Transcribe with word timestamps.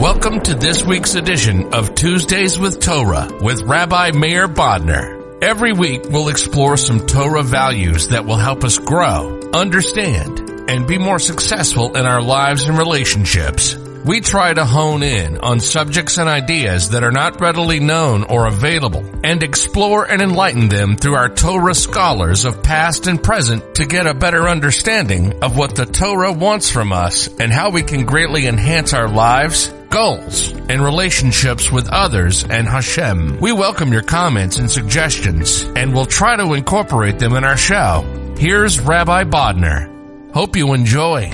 Welcome 0.00 0.40
to 0.44 0.54
this 0.54 0.82
week's 0.82 1.14
edition 1.14 1.74
of 1.74 1.94
Tuesdays 1.94 2.58
with 2.58 2.80
Torah 2.80 3.28
with 3.42 3.60
Rabbi 3.64 4.12
Meir 4.12 4.48
Bodner. 4.48 5.42
Every 5.42 5.74
week 5.74 6.04
we'll 6.08 6.30
explore 6.30 6.78
some 6.78 7.06
Torah 7.06 7.42
values 7.42 8.08
that 8.08 8.24
will 8.24 8.38
help 8.38 8.64
us 8.64 8.78
grow, 8.78 9.38
understand, 9.52 10.70
and 10.70 10.86
be 10.86 10.96
more 10.96 11.18
successful 11.18 11.98
in 11.98 12.06
our 12.06 12.22
lives 12.22 12.64
and 12.64 12.78
relationships. 12.78 13.76
We 14.06 14.22
try 14.22 14.54
to 14.54 14.64
hone 14.64 15.02
in 15.02 15.36
on 15.36 15.60
subjects 15.60 16.16
and 16.16 16.30
ideas 16.30 16.88
that 16.90 17.04
are 17.04 17.12
not 17.12 17.38
readily 17.38 17.78
known 17.78 18.22
or 18.22 18.46
available 18.46 19.04
and 19.22 19.42
explore 19.42 20.10
and 20.10 20.22
enlighten 20.22 20.70
them 20.70 20.96
through 20.96 21.16
our 21.16 21.28
Torah 21.28 21.74
scholars 21.74 22.46
of 22.46 22.62
past 22.62 23.06
and 23.06 23.22
present 23.22 23.74
to 23.74 23.84
get 23.84 24.06
a 24.06 24.14
better 24.14 24.48
understanding 24.48 25.42
of 25.42 25.58
what 25.58 25.76
the 25.76 25.84
Torah 25.84 26.32
wants 26.32 26.70
from 26.70 26.90
us 26.90 27.28
and 27.38 27.52
how 27.52 27.68
we 27.68 27.82
can 27.82 28.06
greatly 28.06 28.46
enhance 28.46 28.94
our 28.94 29.06
lives, 29.06 29.70
goals, 29.90 30.52
and 30.68 30.82
relationships 30.82 31.70
with 31.70 31.88
others 31.90 32.44
and 32.44 32.66
Hashem. 32.66 33.40
We 33.40 33.52
welcome 33.52 33.92
your 33.92 34.02
comments 34.02 34.58
and 34.58 34.70
suggestions 34.70 35.62
and 35.74 35.92
we'll 35.92 36.06
try 36.06 36.36
to 36.36 36.54
incorporate 36.54 37.18
them 37.18 37.34
in 37.34 37.44
our 37.44 37.56
show. 37.56 38.06
Here's 38.38 38.80
Rabbi 38.80 39.24
Bodner. 39.24 40.32
Hope 40.32 40.54
you 40.56 40.72
enjoy. 40.74 41.32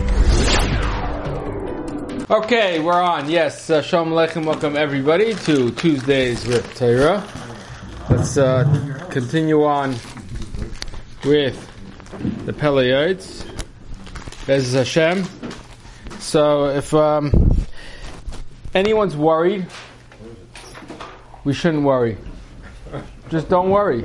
Okay, 2.29 2.81
we're 2.81 3.01
on. 3.01 3.31
Yes, 3.31 3.71
uh, 3.71 3.83
Shalom 3.83 4.11
Aleichem. 4.11 4.45
Welcome 4.45 4.77
everybody 4.77 5.35
to 5.35 5.71
Tuesdays 5.73 6.45
with 6.47 6.75
Torah. 6.75 7.23
Let's 8.11 8.37
uh, 8.37 9.07
continue 9.11 9.65
on 9.65 9.95
with 11.25 11.71
the 12.47 12.53
Pele 12.53 12.89
Yoetz. 12.89 13.45
Bez 14.47 14.73
Hashem. 14.73 15.25
So, 16.19 16.67
if 16.67 16.93
um, 16.95 17.31
anyone's 18.77 19.17
worried, 19.17 19.67
we 21.45 21.55
shouldn't 21.55 21.83
worry. 21.83 22.19
Just 23.31 23.49
don't 23.49 23.71
worry, 23.71 24.05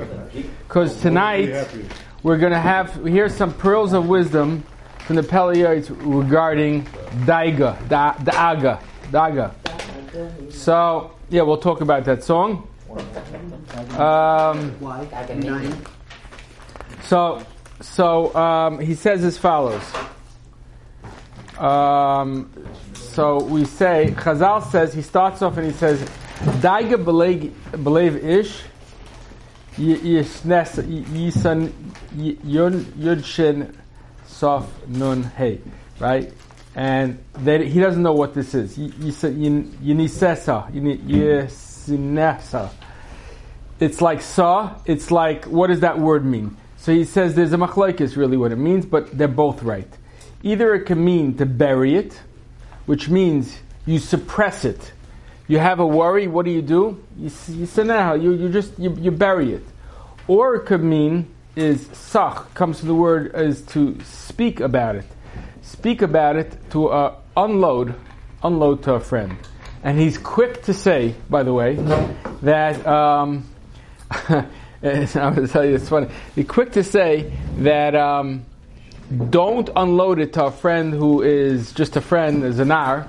because 0.66 1.00
tonight 1.00 1.68
we're 2.22 2.38
going 2.38 2.52
to 2.52 2.58
have 2.58 2.92
here's 3.04 3.34
some 3.36 3.52
pearls 3.52 3.92
of 3.92 4.08
wisdom 4.08 4.64
from 5.06 5.16
the 5.16 5.22
Pele 5.22 5.54
Yoetz 5.56 5.94
regarding 6.00 6.84
Daiga, 7.26 7.76
da, 7.88 8.14
Daaga, 8.14 8.80
Daga. 9.10 10.52
So, 10.52 11.12
yeah, 11.30 11.42
we'll 11.42 11.58
talk 11.58 11.80
about 11.82 12.04
that 12.06 12.24
song. 12.24 12.66
Um, 13.96 14.74
so, 17.02 17.44
so 17.80 18.34
um, 18.34 18.78
he 18.78 18.94
says 18.94 19.22
as 19.24 19.38
follows. 19.38 19.82
Um, 21.58 22.50
so 23.14 23.42
we 23.42 23.64
say, 23.64 24.14
Chazal 24.16 24.70
says, 24.70 24.94
he 24.94 25.02
starts 25.02 25.42
off 25.42 25.56
and 25.56 25.66
he 25.66 25.72
says, 25.72 26.00
Daiga 26.60 27.02
believe 27.82 28.16
ish, 28.24 28.62
yisnes, 29.76 30.82
yisan, 31.12 31.72
yudshin, 32.14 33.74
sof, 34.26 34.68
nun, 34.88 35.22
hey, 35.22 35.60
right? 35.98 36.32
and 36.74 37.18
he 37.36 37.80
doesn't 37.80 38.02
know 38.02 38.14
what 38.14 38.34
this 38.34 38.54
is. 38.54 38.78
Yinisesa, 38.78 40.72
Yisinesa. 40.72 42.70
It's 43.78 44.00
like 44.00 44.22
saw. 44.22 44.78
It's 44.86 45.10
like 45.10 45.44
what 45.44 45.66
does 45.66 45.80
that 45.80 45.98
word 45.98 46.24
mean? 46.24 46.56
So 46.78 46.92
he 46.92 47.04
says 47.04 47.34
there's 47.34 47.52
a 47.52 47.56
machlokes 47.56 48.16
really 48.16 48.36
what 48.36 48.52
it 48.52 48.56
means, 48.56 48.86
but 48.86 49.16
they're 49.16 49.28
both 49.28 49.62
right. 49.62 49.88
Either 50.42 50.74
it 50.74 50.84
can 50.86 51.04
mean 51.04 51.36
to 51.36 51.46
bury 51.46 51.94
it, 51.94 52.18
which 52.86 53.08
means 53.08 53.58
you 53.86 53.98
suppress 53.98 54.64
it. 54.64 54.92
You 55.48 55.58
have 55.58 55.80
a 55.80 55.86
worry. 55.86 56.26
What 56.28 56.44
do 56.44 56.50
you 56.50 56.62
do? 56.62 57.02
You 57.18 57.30
you 57.48 58.32
you 58.32 58.48
just 58.48 58.78
you, 58.78 58.94
you 58.98 59.10
bury 59.10 59.52
it, 59.52 59.64
or 60.28 60.56
it 60.56 60.66
could 60.66 60.82
mean 60.82 61.28
is 61.54 61.86
sach 61.92 62.54
comes 62.54 62.78
from 62.78 62.88
the 62.88 62.94
word 62.94 63.34
is 63.34 63.60
to 63.62 63.98
speak 64.02 64.60
about 64.60 64.96
it 64.96 65.04
speak 65.62 66.02
about 66.02 66.36
it 66.36 66.56
to 66.70 66.88
uh, 66.88 67.16
unload, 67.36 67.94
unload 68.42 68.82
to 68.84 68.94
a 68.94 69.00
friend. 69.00 69.36
And 69.82 69.98
he's 69.98 70.18
quick 70.18 70.62
to 70.64 70.74
say, 70.74 71.14
by 71.28 71.42
the 71.42 71.52
way, 71.52 71.74
that 72.42 72.86
um, 72.86 73.48
I'm 74.28 74.46
going 74.84 75.46
to 75.46 75.48
tell 75.48 75.64
you 75.64 75.74
it's 75.74 75.88
funny. 75.88 76.08
He's 76.34 76.46
quick 76.46 76.72
to 76.72 76.84
say 76.84 77.32
that 77.58 77.96
um, 77.96 78.44
don't 79.18 79.68
unload 79.76 80.18
it 80.18 80.32
to 80.34 80.46
a 80.46 80.50
friend 80.50 80.92
who 80.92 81.22
is 81.22 81.72
just 81.72 81.96
a 81.96 82.00
friend, 82.00 82.44
a 82.44 82.52
zanar. 82.52 83.08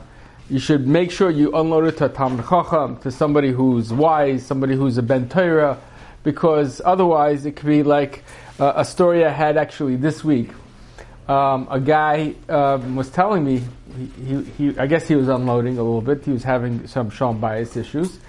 You 0.50 0.60
should 0.60 0.88
make 0.88 1.12
sure 1.12 1.30
you 1.30 1.54
unload 1.54 1.86
it 1.86 1.98
to 1.98 2.06
a 2.06 2.10
Talmid 2.10 2.48
Chacham, 2.48 2.98
to 2.98 3.12
somebody 3.12 3.52
who's 3.52 3.92
wise, 3.94 4.46
somebody 4.46 4.76
who's 4.76 4.98
a 4.98 5.04
Ben 5.04 5.30
Torah, 5.30 5.80
because 6.24 6.82
otherwise 6.84 7.46
it 7.46 7.56
could 7.56 7.68
be 7.68 7.84
like 7.84 8.24
uh, 8.60 8.74
a 8.76 8.86
story 8.86 9.26
I 9.26 9.30
had 9.30 9.58
actually 9.58 9.96
this 9.96 10.24
week 10.24 10.50
um, 11.28 11.68
a 11.72 11.80
guy 11.80 12.36
um, 12.50 12.96
was 12.96 13.10
telling 13.10 13.46
me, 13.46 13.64
he, 13.96 14.06
he, 14.24 14.44
he, 14.44 14.80
I 14.80 14.88
guess 14.88 15.08
he 15.08 15.16
was 15.16 15.30
unloading 15.30 15.78
a 15.78 15.84
little 15.84 16.02
bit. 16.02 16.26
He 16.26 16.32
was 16.32 16.44
having 16.44 16.88
some 16.88 17.10
shalom 17.10 17.40
bayis 17.40 17.78
issues. 17.78 18.20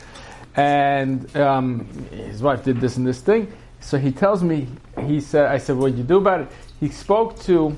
And 0.57 1.35
um, 1.37 1.87
his 2.11 2.43
wife 2.43 2.65
did 2.65 2.81
this 2.81 2.97
and 2.97 3.07
this 3.07 3.21
thing. 3.21 3.53
So 3.81 3.99
he 3.99 4.13
tells 4.13 4.43
me, 4.43 4.69
he 5.07 5.21
said, 5.21 5.47
I 5.47 5.59
said, 5.59 5.77
what 5.77 5.91
did 5.91 5.99
you 5.99 6.05
do 6.05 6.19
about 6.19 6.43
it? 6.43 6.49
He 6.81 6.89
spoke 6.89 7.39
to, 7.41 7.77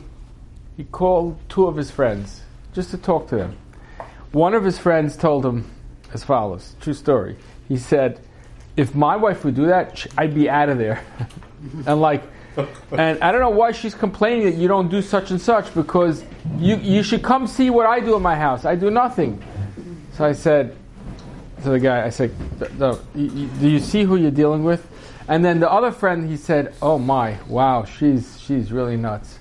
he 0.76 0.84
called 0.84 1.38
two 1.48 1.66
of 1.66 1.76
his 1.76 1.90
friends 1.90 2.42
just 2.74 2.90
to 2.90 2.98
talk 2.98 3.28
to 3.28 3.36
them. 3.36 3.56
One 4.32 4.54
of 4.54 4.64
his 4.64 4.78
friends 4.78 5.16
told 5.16 5.46
him 5.46 5.70
as 6.12 6.24
follows, 6.24 6.74
true 6.80 6.94
story. 6.94 7.36
He 7.68 7.76
said, 7.76 8.20
if 8.76 8.94
my 8.94 9.16
wife 9.16 9.44
would 9.44 9.54
do 9.54 9.66
that, 9.66 10.06
I'd 10.16 10.34
be 10.34 10.48
out 10.48 10.68
of 10.68 10.78
there. 10.78 11.02
and 11.86 12.00
like, 12.00 12.22
and 12.92 13.22
I 13.22 13.32
don't 13.32 13.40
know 13.40 13.50
why 13.50 13.72
she's 13.72 13.94
complaining 13.94 14.44
that 14.44 14.54
you 14.54 14.68
don't 14.68 14.88
do 14.88 15.02
such 15.02 15.30
and 15.30 15.40
such 15.40 15.74
because 15.74 16.24
you, 16.58 16.76
you 16.76 17.02
should 17.02 17.22
come 17.22 17.46
see 17.46 17.70
what 17.70 17.86
I 17.86 18.00
do 18.00 18.16
in 18.16 18.22
my 18.22 18.36
house. 18.36 18.64
I 18.64 18.74
do 18.74 18.90
nothing. 18.90 19.42
So 20.12 20.24
I 20.24 20.32
said 20.32 20.76
to 21.62 21.70
the 21.70 21.78
guy, 21.78 22.04
I 22.04 22.10
said, 22.10 22.32
do 22.78 23.68
you 23.68 23.78
see 23.78 24.04
who 24.04 24.16
you're 24.16 24.30
dealing 24.30 24.64
with? 24.64 24.86
And 25.28 25.44
then 25.44 25.60
the 25.60 25.70
other 25.70 25.90
friend, 25.90 26.28
he 26.28 26.36
said, 26.36 26.74
oh 26.80 26.98
my, 26.98 27.38
wow, 27.48 27.84
she's, 27.84 28.40
she's 28.40 28.70
really 28.70 28.96
nuts. 28.96 29.38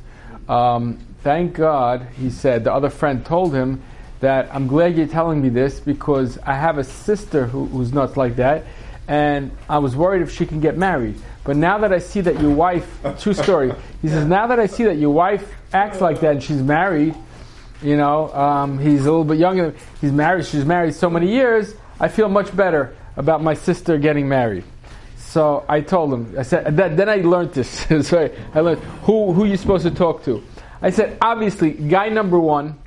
Um, 0.49 0.99
thank 1.21 1.53
God, 1.53 2.07
he 2.17 2.29
said, 2.29 2.63
the 2.63 2.73
other 2.73 2.89
friend 2.89 3.25
told 3.25 3.53
him 3.53 3.83
that 4.19 4.53
I'm 4.53 4.67
glad 4.67 4.97
you're 4.97 5.07
telling 5.07 5.41
me 5.41 5.49
this 5.49 5.79
because 5.79 6.37
I 6.39 6.53
have 6.53 6.77
a 6.77 6.83
sister 6.83 7.45
who, 7.45 7.65
who's 7.65 7.93
nuts 7.93 8.17
like 8.17 8.37
that 8.37 8.65
and 9.07 9.51
I 9.69 9.77
was 9.77 9.95
worried 9.95 10.21
if 10.21 10.31
she 10.31 10.45
can 10.45 10.59
get 10.59 10.77
married. 10.77 11.15
But 11.43 11.57
now 11.57 11.77
that 11.79 11.93
I 11.93 11.99
see 11.99 12.21
that 12.21 12.41
your 12.41 12.51
wife, 12.51 12.87
true 13.19 13.33
story, 13.33 13.71
he 14.01 14.07
says, 14.07 14.25
now 14.25 14.47
that 14.47 14.59
I 14.59 14.65
see 14.65 14.85
that 14.85 14.97
your 14.97 15.11
wife 15.11 15.53
acts 15.73 16.01
like 16.01 16.21
that 16.21 16.31
and 16.31 16.43
she's 16.43 16.61
married, 16.61 17.15
you 17.81 17.97
know, 17.97 18.33
um, 18.33 18.79
he's 18.79 19.01
a 19.01 19.11
little 19.11 19.25
bit 19.25 19.37
younger, 19.37 19.75
he's 20.01 20.11
married, 20.11 20.45
she's 20.45 20.65
married 20.65 20.95
so 20.95 21.09
many 21.09 21.31
years, 21.31 21.75
I 21.99 22.07
feel 22.07 22.29
much 22.29 22.55
better 22.55 22.95
about 23.15 23.43
my 23.43 23.53
sister 23.53 23.97
getting 23.97 24.27
married. 24.27 24.63
So 25.35 25.65
I 25.67 25.81
told 25.81 26.13
him, 26.13 26.33
I 26.39 26.43
said, 26.43 26.77
That, 26.77 26.95
then 26.95 27.09
I 27.09 27.17
learned 27.17 27.51
this. 27.51 27.69
Sorry, 28.07 28.31
I 28.53 28.61
learned 28.61 28.79
who, 29.03 29.33
who 29.33 29.43
you're 29.43 29.57
supposed 29.57 29.83
to 29.83 29.91
talk 29.91 30.23
to. 30.23 30.41
I 30.81 30.91
said, 30.91 31.17
obviously, 31.19 31.71
guy 31.71 32.07
number 32.07 32.39
one, 32.39 32.79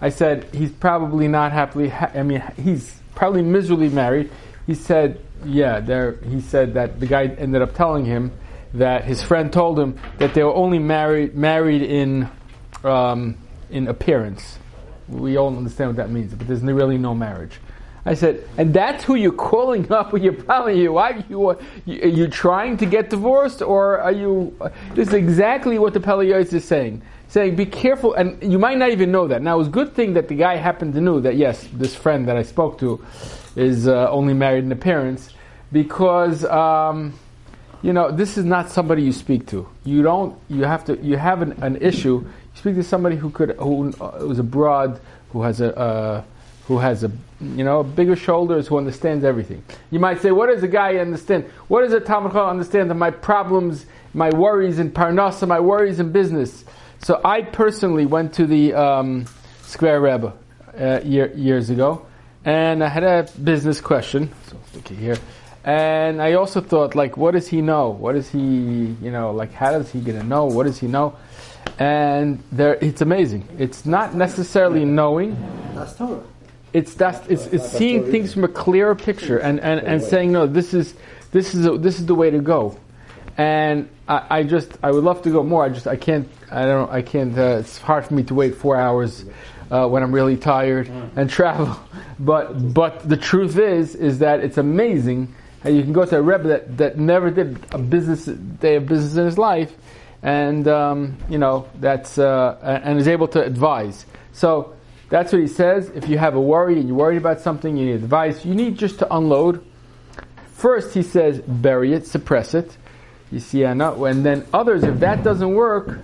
I 0.00 0.10
said, 0.10 0.44
he's 0.54 0.70
probably 0.70 1.26
not 1.26 1.50
happily, 1.50 1.88
ha- 1.88 2.12
I 2.14 2.22
mean, 2.22 2.44
he's 2.62 2.96
probably 3.16 3.42
miserably 3.42 3.88
married. 3.88 4.30
He 4.68 4.74
said, 4.74 5.20
yeah, 5.44 5.80
there. 5.80 6.18
He 6.18 6.40
said 6.42 6.74
that 6.74 7.00
the 7.00 7.08
guy 7.08 7.24
ended 7.24 7.60
up 7.60 7.74
telling 7.74 8.04
him 8.04 8.30
that 8.74 9.02
his 9.02 9.20
friend 9.20 9.52
told 9.52 9.76
him 9.76 9.98
that 10.18 10.32
they 10.32 10.44
were 10.44 10.54
only 10.54 10.78
married 10.78 11.34
married 11.34 11.82
in 11.82 12.30
um, 12.84 13.36
in 13.68 13.88
appearance. 13.88 14.60
We 15.08 15.38
all 15.38 15.48
understand 15.56 15.90
what 15.90 15.96
that 15.96 16.10
means, 16.10 16.34
but 16.34 16.46
there's 16.46 16.62
really 16.62 16.98
no 16.98 17.16
marriage. 17.16 17.58
I 18.06 18.14
said, 18.14 18.48
and 18.56 18.72
that's 18.72 19.02
who 19.02 19.16
you're 19.16 19.32
calling 19.32 19.90
up 19.92 20.12
with 20.12 20.22
your 20.22 20.32
problem. 20.32 20.76
Your 20.76 20.92
wife, 20.92 21.24
you, 21.28 21.48
are 21.48 21.58
you 21.86 22.28
trying 22.28 22.76
to 22.78 22.86
get 22.86 23.10
divorced, 23.10 23.60
or 23.60 23.98
are 23.98 24.12
you? 24.12 24.56
This 24.94 25.08
is 25.08 25.14
exactly 25.14 25.78
what 25.78 25.92
the 25.92 26.00
Pele 26.00 26.24
Yoetz 26.24 26.52
is 26.52 26.64
saying. 26.64 27.02
Saying, 27.28 27.56
be 27.56 27.66
careful, 27.66 28.14
and 28.14 28.40
you 28.40 28.58
might 28.60 28.78
not 28.78 28.90
even 28.90 29.10
know 29.10 29.26
that. 29.26 29.42
Now, 29.42 29.56
it 29.56 29.58
was 29.58 29.66
a 29.66 29.72
good 29.72 29.94
thing 29.94 30.14
that 30.14 30.28
the 30.28 30.36
guy 30.36 30.54
happened 30.54 30.94
to 30.94 31.00
know 31.00 31.18
that, 31.18 31.34
yes, 31.34 31.66
this 31.72 31.96
friend 31.96 32.28
that 32.28 32.36
I 32.36 32.44
spoke 32.44 32.78
to 32.78 33.04
is 33.56 33.88
uh, 33.88 34.08
only 34.10 34.32
married 34.32 34.62
in 34.62 34.70
appearance, 34.70 35.34
because 35.72 36.44
um, 36.44 37.18
you 37.82 37.92
know 37.92 38.12
this 38.12 38.38
is 38.38 38.44
not 38.44 38.70
somebody 38.70 39.02
you 39.02 39.12
speak 39.12 39.48
to. 39.48 39.68
You 39.82 40.02
don't. 40.02 40.38
You 40.48 40.62
have 40.62 40.84
to. 40.84 40.96
You 40.98 41.16
have 41.16 41.42
an, 41.42 41.60
an 41.64 41.76
issue. 41.82 42.20
You 42.20 42.30
speak 42.54 42.76
to 42.76 42.84
somebody 42.84 43.16
who 43.16 43.30
could 43.30 43.56
who 43.58 43.88
is 44.30 44.38
abroad, 44.38 45.00
who 45.32 45.42
has 45.42 45.60
a. 45.60 45.76
Uh, 45.76 46.22
who 46.66 46.78
has 46.78 47.04
a 47.04 47.12
you 47.40 47.64
know 47.64 47.82
bigger 47.82 48.16
shoulders, 48.16 48.66
who 48.66 48.78
understands 48.78 49.24
everything. 49.24 49.62
You 49.90 50.00
might 50.00 50.20
say, 50.20 50.32
what 50.32 50.48
does 50.48 50.62
a 50.62 50.68
guy 50.68 50.96
understand? 50.96 51.44
What 51.68 51.82
does 51.82 51.92
a 51.92 52.00
Talmud 52.00 52.34
understand 52.36 52.90
of 52.90 52.96
my 52.96 53.10
problems, 53.10 53.86
my 54.14 54.30
worries 54.30 54.78
in 54.78 54.90
Parnasa, 54.90 55.46
my 55.46 55.60
worries 55.60 56.00
in 56.00 56.12
business? 56.12 56.64
So 56.98 57.20
I 57.24 57.42
personally 57.42 58.06
went 58.06 58.34
to 58.34 58.46
the 58.46 58.74
um, 58.74 59.26
Skver 59.62 60.02
Rebbe 60.02 60.32
uh, 60.78 61.00
year, 61.04 61.32
years 61.34 61.70
ago, 61.70 62.06
and 62.44 62.82
I 62.82 62.88
had 62.88 63.04
a 63.04 63.28
business 63.42 63.80
question. 63.80 64.32
So 64.48 64.56
it 64.74 64.88
here. 64.88 65.16
And 65.64 66.22
I 66.22 66.34
also 66.34 66.60
thought, 66.60 66.94
like, 66.94 67.16
what 67.16 67.32
does 67.32 67.48
he 67.48 67.60
know? 67.60 67.90
What 67.90 68.12
does 68.12 68.30
he, 68.30 68.38
you 68.38 69.10
know, 69.10 69.32
like, 69.32 69.52
how 69.52 69.72
does 69.72 69.90
he 69.90 70.00
gonna 70.00 70.22
know? 70.22 70.46
What 70.46 70.64
does 70.64 70.78
he 70.78 70.86
know? 70.86 71.16
And 71.78 72.42
there, 72.52 72.74
it's 72.74 73.00
amazing. 73.00 73.48
It's 73.58 73.84
not 73.84 74.14
necessarily 74.14 74.84
knowing. 74.84 75.36
That's 75.74 75.94
Torah. 75.94 76.22
It's 76.76 76.92
that's 76.92 77.26
it's, 77.28 77.46
it's 77.46 77.72
seeing 77.72 78.04
things 78.10 78.34
from 78.34 78.44
a 78.44 78.48
clearer 78.48 78.94
picture 78.94 79.38
and, 79.38 79.58
and, 79.60 79.80
and 79.80 80.02
saying 80.02 80.32
no. 80.32 80.46
This 80.46 80.74
is 80.74 80.94
this 81.30 81.54
is 81.54 81.64
a, 81.64 81.78
this 81.78 81.98
is 81.98 82.04
the 82.04 82.14
way 82.14 82.30
to 82.30 82.38
go. 82.38 82.78
And 83.38 83.88
I, 84.06 84.26
I 84.28 84.42
just 84.42 84.76
I 84.82 84.90
would 84.90 85.02
love 85.02 85.22
to 85.22 85.30
go 85.30 85.42
more. 85.42 85.64
I 85.64 85.70
just 85.70 85.86
I 85.86 85.96
can't 85.96 86.28
I 86.50 86.66
don't 86.66 86.90
I 86.90 87.00
can't. 87.00 87.36
Uh, 87.36 87.60
it's 87.60 87.78
hard 87.78 88.04
for 88.04 88.12
me 88.12 88.24
to 88.24 88.34
wait 88.34 88.56
four 88.56 88.76
hours 88.76 89.24
uh, 89.70 89.88
when 89.88 90.02
I'm 90.02 90.12
really 90.12 90.36
tired 90.36 90.90
and 91.16 91.30
travel. 91.30 91.74
But 92.18 92.74
but 92.74 93.08
the 93.08 93.16
truth 93.16 93.58
is 93.58 93.94
is 93.94 94.18
that 94.18 94.40
it's 94.40 94.58
amazing 94.58 95.34
how 95.62 95.70
you 95.70 95.82
can 95.82 95.94
go 95.94 96.04
to 96.04 96.16
a 96.18 96.22
rebbe 96.22 96.48
that, 96.48 96.76
that 96.76 96.98
never 96.98 97.30
did 97.30 97.58
a 97.72 97.78
business 97.78 98.26
day 98.26 98.76
of 98.76 98.86
business 98.86 99.16
in 99.16 99.24
his 99.24 99.38
life, 99.38 99.74
and 100.22 100.68
um, 100.68 101.16
you 101.28 101.38
know 101.38 101.68
that's 101.80 102.18
uh, 102.18 102.80
and 102.84 102.98
is 102.98 103.08
able 103.08 103.28
to 103.28 103.42
advise. 103.42 104.06
So 104.32 104.75
that's 105.08 105.32
what 105.32 105.40
he 105.40 105.48
says. 105.48 105.90
If 105.94 106.08
you 106.08 106.18
have 106.18 106.34
a 106.34 106.40
worry 106.40 106.78
and 106.78 106.88
you're 106.88 106.96
worried 106.96 107.18
about 107.18 107.40
something, 107.40 107.76
you 107.76 107.86
need 107.86 107.94
advice. 107.94 108.44
You 108.44 108.54
need 108.54 108.76
just 108.76 108.98
to 109.00 109.14
unload. 109.14 109.64
First, 110.52 110.94
he 110.94 111.02
says, 111.02 111.40
bury 111.40 111.92
it, 111.92 112.06
suppress 112.06 112.54
it. 112.54 112.76
You 113.30 113.40
see, 113.40 113.62
and 113.64 113.80
then 113.80 114.46
others, 114.52 114.84
if 114.84 115.00
that 115.00 115.22
doesn't 115.22 115.54
work, 115.54 116.00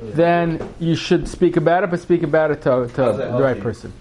then 0.00 0.66
you 0.78 0.96
should 0.96 1.28
speak 1.28 1.56
about 1.56 1.84
it, 1.84 1.90
but 1.90 2.00
speak 2.00 2.22
about 2.22 2.50
it 2.50 2.62
to, 2.62 2.88
to 2.88 3.02
the 3.12 3.42
right 3.42 3.60
person. 3.60 3.92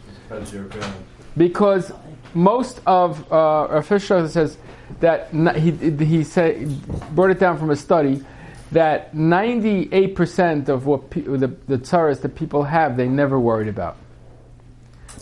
Because 1.37 1.91
most 2.33 2.81
of 2.85 3.31
uh, 3.31 3.67
officials 3.71 4.33
says 4.33 4.57
that 4.99 5.29
he 5.57 5.71
he 6.05 6.23
said 6.23 6.81
brought 7.15 7.31
it 7.31 7.39
down 7.39 7.57
from 7.57 7.69
a 7.71 7.75
study 7.75 8.23
that 8.71 9.13
98% 9.13 10.69
of 10.69 10.85
what 10.85 11.09
pe- 11.09 11.21
the 11.21 11.47
the 11.67 11.77
tsaras 11.77 12.21
that 12.21 12.35
people 12.35 12.63
have 12.63 12.97
they 12.97 13.07
never 13.07 13.39
worried 13.39 13.67
about. 13.67 13.97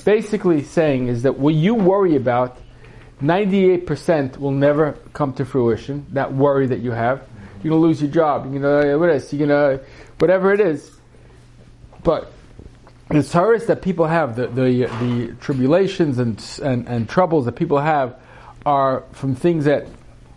Basically, 0.04 0.64
saying 0.64 1.08
is 1.08 1.24
that 1.24 1.40
what 1.40 1.54
you 1.54 1.76
worry 1.76 2.16
about, 2.16 2.58
98% 3.22 4.38
will 4.38 4.52
never 4.52 4.94
come 5.14 5.34
to 5.34 5.46
fruition. 5.46 6.06
That 6.12 6.34
worry 6.34 6.68
that 6.68 6.80
you 6.80 6.92
have, 6.92 7.26
you're 7.64 7.72
gonna 7.72 7.82
lose 7.82 8.02
your 8.02 8.12
job. 8.12 8.52
You're 8.52 8.62
gonna 8.62 9.00
what 9.00 9.10
is 9.10 9.32
you're 9.32 9.48
gonna 9.48 9.80
whatever 10.20 10.54
it 10.54 10.60
is. 10.60 10.92
But 12.04 12.32
the 13.08 13.20
tsaras 13.20 13.68
that 13.68 13.82
people 13.82 14.08
have, 14.08 14.36
the, 14.36 14.48
the, 14.48 14.86
the 15.00 15.36
tribulations 15.40 16.20
and, 16.20 16.44
and, 16.62 16.88
and 16.88 17.08
troubles 17.08 17.46
that 17.46 17.54
people 17.54 17.80
have, 17.80 18.20
are 18.66 19.04
from 19.12 19.36
things 19.36 19.66
that 19.66 19.88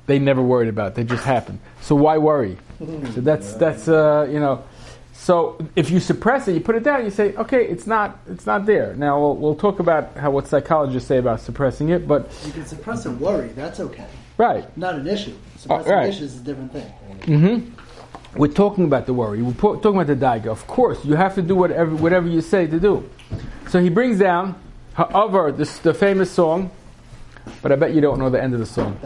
they 0.07 0.19
never 0.19 0.43
worried 0.43 0.69
about. 0.69 0.95
They 0.95 1.05
just 1.05 1.25
happen. 1.25 1.61
So 1.81 1.97
why 1.97 2.19
worry? 2.19 2.59
So 2.79 3.21
that's 3.21 3.55
that's 3.55 3.89
uh, 3.89 4.29
you 4.31 4.39
know. 4.39 4.65
So 5.19 5.59
if 5.75 5.91
you 5.91 5.99
suppress 5.99 6.47
it, 6.47 6.53
you 6.53 6.61
put 6.61 6.77
it 6.77 6.85
down. 6.85 7.05
You 7.05 7.11
say, 7.11 7.35
okay, 7.35 7.67
it's 7.67 7.87
not 7.87 8.19
it's 8.29 8.47
not 8.47 8.65
there. 8.67 8.95
Now 8.95 9.19
we'll, 9.19 9.37
we'll 9.37 9.55
talk 9.57 9.81
about 9.81 10.17
how 10.17 10.31
what 10.31 10.47
psychologists 10.47 11.09
say 11.09 11.19
about 11.19 11.41
suppressing 11.41 11.89
it, 11.89 12.07
but 12.07 12.31
You 12.47 12.53
can 12.53 12.65
suppress 12.67 13.07
a 13.07 13.11
worry. 13.11 13.49
That's 13.49 13.81
okay. 13.81 14.07
right. 14.39 14.65
Not 14.77 14.95
an 14.95 15.07
issue. 15.09 15.35
Suppressing 15.57 15.93
right. 15.93 16.09
issues 16.09 16.35
is 16.35 16.41
a 16.41 16.45
different 16.45 16.73
thing. 16.73 16.87
Mm-hmm. 17.23 18.39
We're 18.39 18.53
talking 18.53 18.85
about 18.85 19.07
the 19.07 19.15
worry. 19.15 19.43
We're 19.43 19.55
po- 19.55 19.77
talking 19.77 19.99
about 20.01 20.07
the 20.07 20.15
daiga. 20.17 20.47
Of 20.49 20.67
course, 20.67 21.03
you 21.05 21.15
have 21.17 21.35
to 21.37 21.43
do 21.43 21.57
whatever 21.57 21.97
whatever 21.97 22.29
you 22.29 22.41
say 22.43 22.67
to 22.67 22.79
do. 22.79 23.09
So 23.69 23.81
he 23.81 23.89
brings 23.89 24.19
down, 24.21 24.55
however, 24.93 25.51
this 25.51 25.79
the 25.79 25.95
famous 25.95 26.31
song, 26.31 26.71
but 27.63 27.73
I 27.73 27.77
bet 27.77 27.95
you 27.95 28.01
don't 28.01 28.19
know 28.21 28.31
the 28.31 28.41
end 28.41 28.53
of 28.55 28.61
the 28.61 28.67
song. 28.67 28.97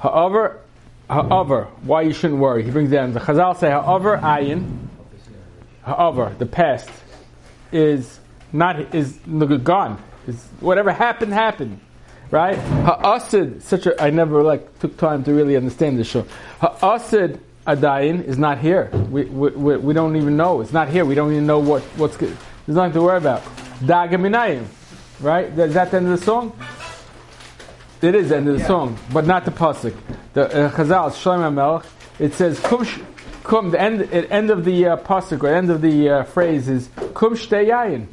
However, 0.00 0.60
however, 1.08 1.68
why 1.82 2.02
you 2.02 2.12
shouldn't 2.12 2.40
worry. 2.40 2.64
He 2.64 2.70
brings 2.70 2.90
down 2.90 3.12
the 3.12 3.20
Chazal 3.20 3.56
say, 3.58 3.70
however, 3.70 4.16
ayin, 4.16 4.88
however, 5.82 6.34
the 6.38 6.46
past 6.46 6.88
is 7.72 8.20
not 8.52 8.94
is 8.94 9.18
gone. 9.64 10.02
Is 10.26 10.44
whatever 10.60 10.92
happened 10.92 11.32
happened, 11.32 11.80
right? 12.30 12.56
Ha'asid, 12.56 13.62
such 13.62 13.86
a 13.86 14.00
I 14.00 14.10
never 14.10 14.42
like 14.42 14.78
took 14.78 14.96
time 14.96 15.24
to 15.24 15.32
really 15.32 15.56
understand 15.56 15.98
this 15.98 16.08
show. 16.08 16.26
Ha'asid 16.60 17.40
adayin 17.66 18.24
is 18.24 18.38
not 18.38 18.58
here. 18.58 18.90
We, 19.10 19.24
we, 19.24 19.50
we, 19.50 19.76
we 19.76 19.94
don't 19.94 20.16
even 20.16 20.36
know. 20.36 20.60
It's 20.60 20.72
not 20.72 20.88
here. 20.88 21.04
We 21.04 21.14
don't 21.14 21.32
even 21.32 21.46
know 21.46 21.58
what 21.58 21.82
what's 21.96 22.16
good. 22.16 22.36
There's 22.66 22.76
nothing 22.76 22.92
to 22.92 23.02
worry 23.02 23.18
about. 23.18 23.42
Dagaminayim, 23.80 24.64
right? 25.20 25.46
Is 25.58 25.74
that 25.74 25.90
the 25.90 25.96
end 25.96 26.08
of 26.08 26.18
the 26.18 26.24
song? 26.24 26.56
It 28.00 28.14
is 28.16 28.30
the 28.30 28.36
end 28.36 28.48
of 28.48 28.58
the 28.58 28.64
song, 28.64 28.98
but 29.12 29.26
not 29.26 29.44
the 29.44 29.52
pasuk. 29.52 29.94
The 30.32 30.66
uh, 30.66 30.70
Chazal, 30.72 31.10
Shlomo 31.10 31.52
Melech, 31.54 31.86
it 32.18 32.34
says 32.34 32.60
kum. 33.42 33.70
The 33.70 33.80
end, 33.80 34.02
uh, 34.02 34.26
end 34.30 34.50
of 34.50 34.64
the 34.64 34.86
uh, 34.86 34.96
pasuk, 34.96 35.42
or 35.42 35.48
end 35.54 35.70
of 35.70 35.80
the 35.80 36.08
uh, 36.08 36.22
phrase 36.24 36.68
is 36.68 36.88
kum 37.14 37.34
shtei 37.34 37.68
yayin. 37.68 38.06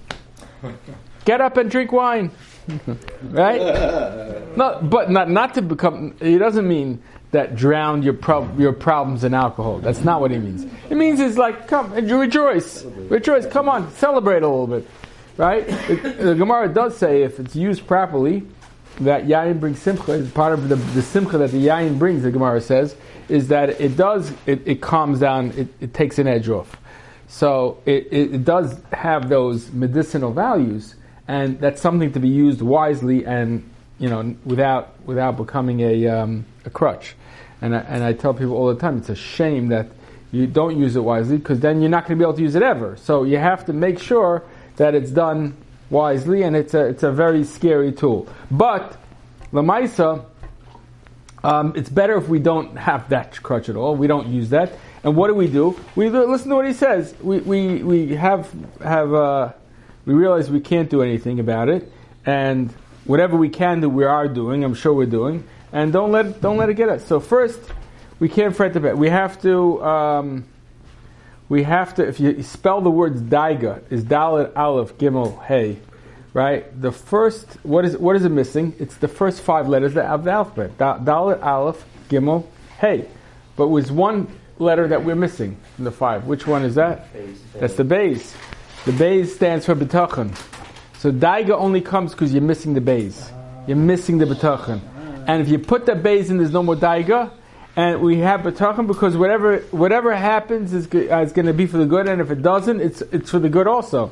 Get 1.25 1.41
up 1.41 1.57
and 1.57 1.69
drink 1.69 1.91
wine, 1.91 2.31
right? 3.23 3.59
but 4.55 5.09
not 5.09 5.29
not 5.29 5.53
to 5.55 5.61
become. 5.61 6.15
It 6.19 6.39
doesn't 6.39 6.67
mean 6.67 7.01
that 7.31 7.55
drown 7.55 8.01
your 8.01 8.13
prob- 8.13 8.59
your 8.59 8.73
problems 8.73 9.23
in 9.23 9.33
alcohol. 9.33 9.79
That's 9.79 10.03
not 10.03 10.21
what 10.21 10.31
it 10.31 10.39
means. 10.39 10.65
It 10.89 10.95
means 10.95 11.19
it's 11.19 11.37
like 11.37 11.67
come 11.67 11.93
and 11.93 12.09
rejoice, 12.09 12.83
rejoice. 12.83 13.45
Come 13.45 13.69
on, 13.69 13.91
celebrate 13.93 14.43
a 14.43 14.47
little 14.47 14.67
bit, 14.67 14.87
right? 15.37 15.67
The 15.67 16.35
Gemara 16.37 16.67
does 16.69 16.97
say 16.97 17.23
if 17.23 17.39
it's 17.39 17.55
used 17.55 17.85
properly 17.85 18.47
that 19.01 19.25
yayin 19.25 19.59
brings 19.59 19.79
simcha 19.79 20.11
is 20.11 20.29
part 20.31 20.53
of 20.53 20.67
the, 20.69 20.75
the 20.75 21.01
simcha 21.01 21.37
that 21.37 21.51
the 21.51 21.67
yayin 21.67 21.97
brings. 21.97 22.23
The 22.23 22.31
Gemara 22.31 22.61
says 22.61 22.95
is 23.29 23.47
that 23.49 23.79
it 23.81 23.95
does 23.95 24.31
it, 24.45 24.67
it 24.67 24.81
calms 24.81 25.19
down, 25.19 25.51
it, 25.51 25.67
it 25.79 25.93
takes 25.93 26.19
an 26.19 26.27
edge 26.27 26.49
off. 26.49 26.75
So 27.27 27.81
it, 27.85 28.07
it, 28.11 28.35
it 28.35 28.45
does 28.45 28.81
have 28.91 29.29
those 29.29 29.71
medicinal 29.71 30.33
values, 30.33 30.95
and 31.27 31.59
that's 31.59 31.81
something 31.81 32.11
to 32.13 32.19
be 32.19 32.27
used 32.27 32.61
wisely 32.61 33.25
and 33.25 33.69
you 33.99 34.09
know 34.09 34.35
without 34.45 34.99
without 35.05 35.37
becoming 35.37 35.79
a 35.81 36.07
um, 36.07 36.45
a 36.65 36.69
crutch. 36.69 37.15
And 37.61 37.75
I, 37.75 37.79
and 37.79 38.03
I 38.03 38.13
tell 38.13 38.33
people 38.33 38.55
all 38.55 38.73
the 38.73 38.79
time, 38.79 38.97
it's 38.97 39.09
a 39.09 39.15
shame 39.15 39.67
that 39.67 39.87
you 40.31 40.47
don't 40.47 40.77
use 40.77 40.95
it 40.95 41.01
wisely 41.01 41.37
because 41.37 41.59
then 41.59 41.81
you're 41.81 41.89
not 41.89 42.07
going 42.07 42.17
to 42.17 42.23
be 42.23 42.27
able 42.27 42.37
to 42.37 42.41
use 42.41 42.55
it 42.55 42.63
ever. 42.63 42.95
So 42.97 43.23
you 43.23 43.37
have 43.37 43.65
to 43.65 43.73
make 43.73 43.99
sure 43.99 44.43
that 44.77 44.95
it's 44.95 45.11
done 45.11 45.57
wisely, 45.89 46.43
and 46.43 46.55
it's 46.55 46.73
a 46.73 46.85
it's 46.85 47.03
a 47.03 47.11
very 47.11 47.43
scary 47.43 47.91
tool. 47.91 48.27
But 48.51 48.97
lamaisa, 49.51 50.25
um, 51.43 51.73
it's 51.75 51.89
better 51.89 52.17
if 52.17 52.27
we 52.27 52.39
don't 52.39 52.77
have 52.77 53.09
that 53.09 53.41
crutch 53.41 53.69
at 53.69 53.75
all. 53.75 53.95
We 53.95 54.07
don't 54.07 54.27
use 54.27 54.49
that. 54.49 54.73
And 55.03 55.15
what 55.15 55.27
do 55.27 55.33
we 55.33 55.47
do? 55.47 55.79
We 55.95 56.09
li- 56.09 56.25
listen 56.25 56.49
to 56.49 56.55
what 56.55 56.67
he 56.67 56.73
says. 56.73 57.13
We 57.21 57.39
we, 57.39 57.83
we 57.83 58.15
have 58.15 58.51
have 58.81 59.13
uh, 59.13 59.53
we 60.05 60.13
realize 60.13 60.49
we 60.49 60.59
can't 60.59 60.89
do 60.89 61.01
anything 61.01 61.39
about 61.39 61.69
it, 61.69 61.91
and 62.25 62.73
whatever 63.05 63.37
we 63.37 63.49
can 63.49 63.81
do, 63.81 63.89
we 63.89 64.03
are 64.03 64.27
doing. 64.27 64.63
I'm 64.63 64.73
sure 64.73 64.93
we're 64.93 65.05
doing, 65.05 65.45
and 65.71 65.93
don't 65.93 66.11
let 66.11 66.41
don't 66.41 66.57
let 66.57 66.69
it 66.69 66.73
get 66.75 66.89
us. 66.89 67.05
So 67.05 67.19
first, 67.19 67.59
we 68.19 68.27
can't 68.27 68.55
fret 68.55 68.73
the 68.73 68.79
bed. 68.79 68.95
We 68.97 69.09
have 69.09 69.41
to. 69.41 69.83
Um, 69.83 70.45
we 71.49 71.63
have 71.63 71.95
to, 71.95 72.07
if 72.07 72.19
you 72.19 72.43
spell 72.43 72.79
the 72.81 72.91
words 72.91 73.21
daiga, 73.21 73.81
is 73.91 74.03
dalit 74.03 74.55
aleph 74.55 74.97
gimel 74.97 75.43
hey, 75.45 75.79
right? 76.33 76.79
The 76.79 76.91
first, 76.91 77.57
what 77.63 77.85
is 77.85 77.97
what 77.97 78.15
is 78.15 78.23
it 78.23 78.29
missing? 78.29 78.75
It's 78.79 78.95
the 78.97 79.07
first 79.07 79.41
five 79.41 79.67
letters 79.67 79.97
of 79.97 80.23
the 80.23 80.31
alphabet. 80.31 80.77
Da- 80.77 80.99
Dalit 80.99 81.43
aleph 81.43 81.83
gimel 82.07 82.45
hey, 82.79 83.07
but 83.55 83.67
was 83.67 83.91
one 83.91 84.27
letter 84.59 84.87
that 84.89 85.03
we're 85.03 85.15
missing 85.15 85.57
in 85.77 85.83
the 85.85 85.91
five. 85.91 86.25
Which 86.25 86.45
one 86.45 86.63
is 86.63 86.75
that? 86.75 87.07
That's 87.59 87.73
the 87.75 87.83
base. 87.83 88.35
The 88.85 88.91
base 88.93 89.35
stands 89.35 89.65
for 89.65 89.75
betachon. 89.75 90.35
So 90.99 91.11
daiga 91.11 91.51
only 91.51 91.81
comes 91.81 92.11
because 92.11 92.31
you're 92.33 92.41
missing 92.43 92.73
the 92.73 92.81
base. 92.81 93.31
You're 93.67 93.77
missing 93.77 94.17
the 94.19 94.25
betachon. 94.25 94.81
And 95.27 95.41
if 95.41 95.49
you 95.49 95.59
put 95.59 95.85
the 95.85 95.95
base 95.95 96.29
in, 96.29 96.37
there's 96.37 96.51
no 96.51 96.63
more 96.63 96.75
daiga. 96.75 97.31
And 97.79 98.01
we 98.01 98.17
have 98.17 98.41
betachon 98.41 98.87
because 98.87 99.15
whatever 99.15 99.59
whatever 99.71 100.13
happens 100.13 100.73
is, 100.73 100.85
uh, 100.93 101.21
is 101.21 101.31
going 101.31 101.45
to 101.45 101.53
be 101.53 101.65
for 101.65 101.77
the 101.77 101.85
good, 101.85 102.09
and 102.09 102.19
if 102.19 102.29
it 102.29 102.41
doesn't, 102.41 102.81
it's 102.81 102.99
it's 103.13 103.29
for 103.31 103.39
the 103.39 103.47
good 103.47 103.67
also. 103.67 104.11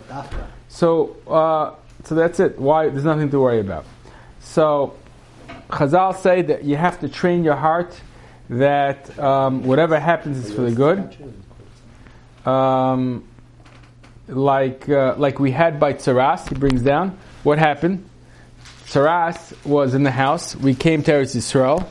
So 0.69 1.17
uh, 1.27 1.75
so 2.05 2.15
that's 2.15 2.39
it. 2.39 2.57
Why 2.57 2.87
there's 2.87 3.03
nothing 3.03 3.29
to 3.29 3.41
worry 3.41 3.59
about. 3.59 3.85
So 4.39 4.95
Chazal 5.69 6.15
say 6.15 6.43
that 6.43 6.63
you 6.63 6.77
have 6.77 7.01
to 7.01 7.09
train 7.09 7.43
your 7.43 7.57
heart 7.57 7.99
that 8.49 9.19
um, 9.19 9.63
whatever 9.63 9.99
happens 9.99 10.45
is 10.45 10.55
for 10.55 10.61
the 10.61 10.71
good. 10.71 11.17
Um, 12.49 13.27
like 14.29 14.87
uh, 14.87 15.15
like 15.17 15.39
we 15.39 15.51
had 15.51 15.77
by 15.77 15.91
Tsaras, 15.91 16.47
he 16.47 16.55
brings 16.55 16.83
down 16.83 17.17
what 17.43 17.59
happened. 17.59 18.09
Tsaras 18.85 19.53
was 19.65 19.93
in 19.93 20.03
the 20.03 20.11
house. 20.11 20.55
We 20.55 20.73
came 20.73 21.03
to 21.03 21.11
Eretz 21.11 21.35
Yisrael, 21.35 21.85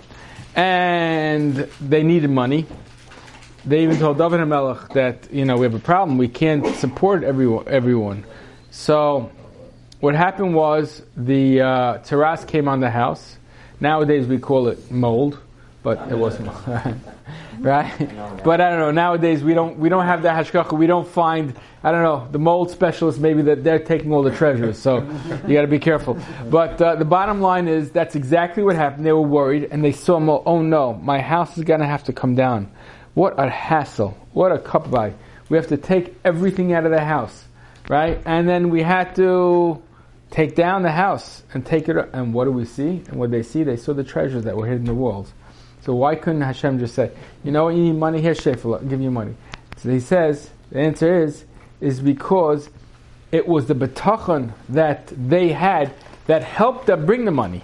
and 0.57 1.55
they 1.81 2.03
needed 2.03 2.31
money. 2.31 2.67
They 3.67 3.83
even 3.83 3.99
told 3.99 4.19
David 4.19 4.41
HaMelech 4.41 4.95
that 4.95 5.33
you 5.33 5.45
know 5.45 5.57
we 5.57 5.65
have 5.65 5.75
a 5.75 5.79
problem. 5.79 6.19
We 6.19 6.29
can't 6.29 6.67
support 6.77 7.23
everyone. 7.23 7.69
Everyone. 7.69 8.25
So 8.71 9.31
what 10.01 10.15
happened 10.15 10.55
was 10.55 11.03
the 11.17 11.61
uh, 11.61 11.99
terrace 11.99 12.45
came 12.45 12.69
on 12.69 12.81
the 12.81 12.91
house. 12.91 13.37
Nowadays 13.81 14.27
we 14.27 14.39
call 14.39 14.69
it 14.69 14.91
mold, 14.91 15.39
but 15.87 16.11
it 16.11 16.19
wasn't 16.19 16.49
right? 17.61 18.43
But 18.43 18.61
I 18.61 18.71
don't 18.71 18.81
know. 18.81 18.91
Nowadays 18.91 19.45
we 19.45 19.55
don't 19.55 19.79
we 19.79 19.89
don't 19.89 20.05
have 20.05 20.23
that 20.23 20.35
hashgacha. 20.35 20.77
We 20.77 20.89
don't 20.89 21.07
find 21.07 21.55
I 21.85 21.93
don't 21.93 22.03
know 22.03 22.27
the 22.33 22.41
mold 22.41 22.73
specialists. 22.73 23.21
Maybe 23.21 23.43
that 23.43 23.63
they're 23.63 23.79
taking 23.79 24.13
all 24.13 24.25
the 24.25 24.35
treasures. 24.35 24.79
So 24.79 24.97
you 25.47 25.55
got 25.55 25.63
to 25.63 25.69
be 25.69 25.79
careful. 25.79 26.19
But 26.51 26.83
uh, 26.83 26.97
the 26.97 27.05
bottom 27.05 27.41
line 27.41 27.69
is 27.69 27.93
that's 27.93 28.17
exactly 28.17 28.65
what 28.65 28.75
happened. 28.75 29.07
They 29.07 29.13
were 29.13 29.21
worried 29.21 29.69
and 29.71 29.85
they 29.85 29.93
saw. 29.93 30.17
Oh 30.45 30.61
no, 30.61 30.95
my 30.95 31.21
house 31.21 31.57
is 31.57 31.65
to 31.65 31.87
have 31.87 32.03
to 32.05 32.13
come 32.13 32.35
down. 32.35 32.69
What 33.15 33.39
a 33.39 33.49
hassle! 33.49 34.19
What 34.33 34.51
a 34.51 34.59
cupby. 34.59 35.15
We 35.49 35.57
have 35.57 35.69
to 35.69 35.77
take 35.77 36.17
everything 36.25 36.73
out 36.73 36.85
of 36.85 36.91
the 36.91 37.05
house, 37.05 37.45
right? 37.89 38.21
And 38.27 38.49
then 38.49 38.71
we 38.71 38.83
had 38.83 39.15
to 39.23 39.81
take 40.33 40.57
down 40.57 40.83
the 40.83 40.91
house 40.91 41.45
and 41.55 41.65
take 41.65 41.89
it. 41.89 41.97
And 42.13 42.35
what 42.35 42.47
do 42.47 42.51
we 42.51 42.65
see? 42.65 43.05
And 43.07 43.21
what 43.21 43.31
they 43.31 43.45
see? 43.45 43.63
They 43.63 43.77
saw 43.77 43.93
the 43.95 44.03
treasures 44.03 44.43
that 44.43 44.57
were 44.57 44.67
hidden 44.67 44.81
in 44.81 44.87
the 44.87 44.95
walls. 44.95 45.33
So 45.87 45.95
why 45.95 46.17
couldn't 46.17 46.41
Hashem 46.41 46.81
just 46.81 46.97
say, 46.97 47.13
you 47.45 47.53
know 47.53 47.67
what, 47.67 47.77
you 47.77 47.83
need 47.85 47.97
money 47.97 48.21
here, 48.21 48.35
Shefel, 48.35 48.87
give 48.89 49.01
you 49.01 49.13
money. 49.13 49.37
So 49.77 49.89
he 49.89 50.01
says, 50.01 50.51
the 50.73 50.81
answer 50.81 51.23
is, 51.23 51.45
is 51.81 52.01
because 52.01 52.71
it 53.31 53.47
was 53.47 53.67
the 53.67 53.75
betachon 53.75 54.53
that 54.69 55.07
they 55.17 55.53
had 55.53 55.95
that 56.27 56.43
helped 56.43 56.87
them 56.87 57.07
bring 57.07 57.25
the 57.25 57.31
money. 57.31 57.63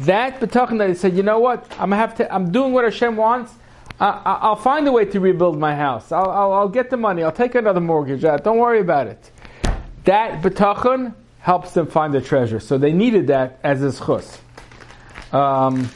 That 0.00 0.40
betachon 0.40 0.78
that 0.78 0.88
they 0.88 0.94
said, 0.94 1.16
you 1.16 1.22
know 1.22 1.38
what, 1.38 1.70
I'm 1.78 1.92
have 1.92 2.16
to, 2.16 2.34
I'm 2.34 2.50
doing 2.50 2.72
what 2.72 2.82
Hashem 2.82 3.16
wants. 3.16 3.52
I, 4.00 4.08
I, 4.08 4.32
I'll 4.42 4.56
find 4.56 4.88
a 4.88 4.92
way 4.92 5.04
to 5.04 5.20
rebuild 5.20 5.56
my 5.56 5.76
house. 5.76 6.10
I'll, 6.10 6.28
I'll, 6.28 6.52
I'll 6.52 6.68
get 6.68 6.90
the 6.90 6.96
money. 6.96 7.22
I'll 7.22 7.30
take 7.30 7.54
another 7.54 7.80
mortgage. 7.80 8.24
Uh, 8.24 8.38
don't 8.38 8.58
worry 8.58 8.80
about 8.80 9.06
it. 9.06 9.30
That 10.04 10.42
betachon 10.42 11.14
helps 11.38 11.70
them 11.74 11.86
find 11.86 12.12
the 12.12 12.20
treasure. 12.20 12.58
So 12.58 12.76
they 12.76 12.92
needed 12.92 13.28
that 13.28 13.60
as 13.62 13.84
a 13.84 13.90
schus. 13.90 14.40
Um, 15.32 15.88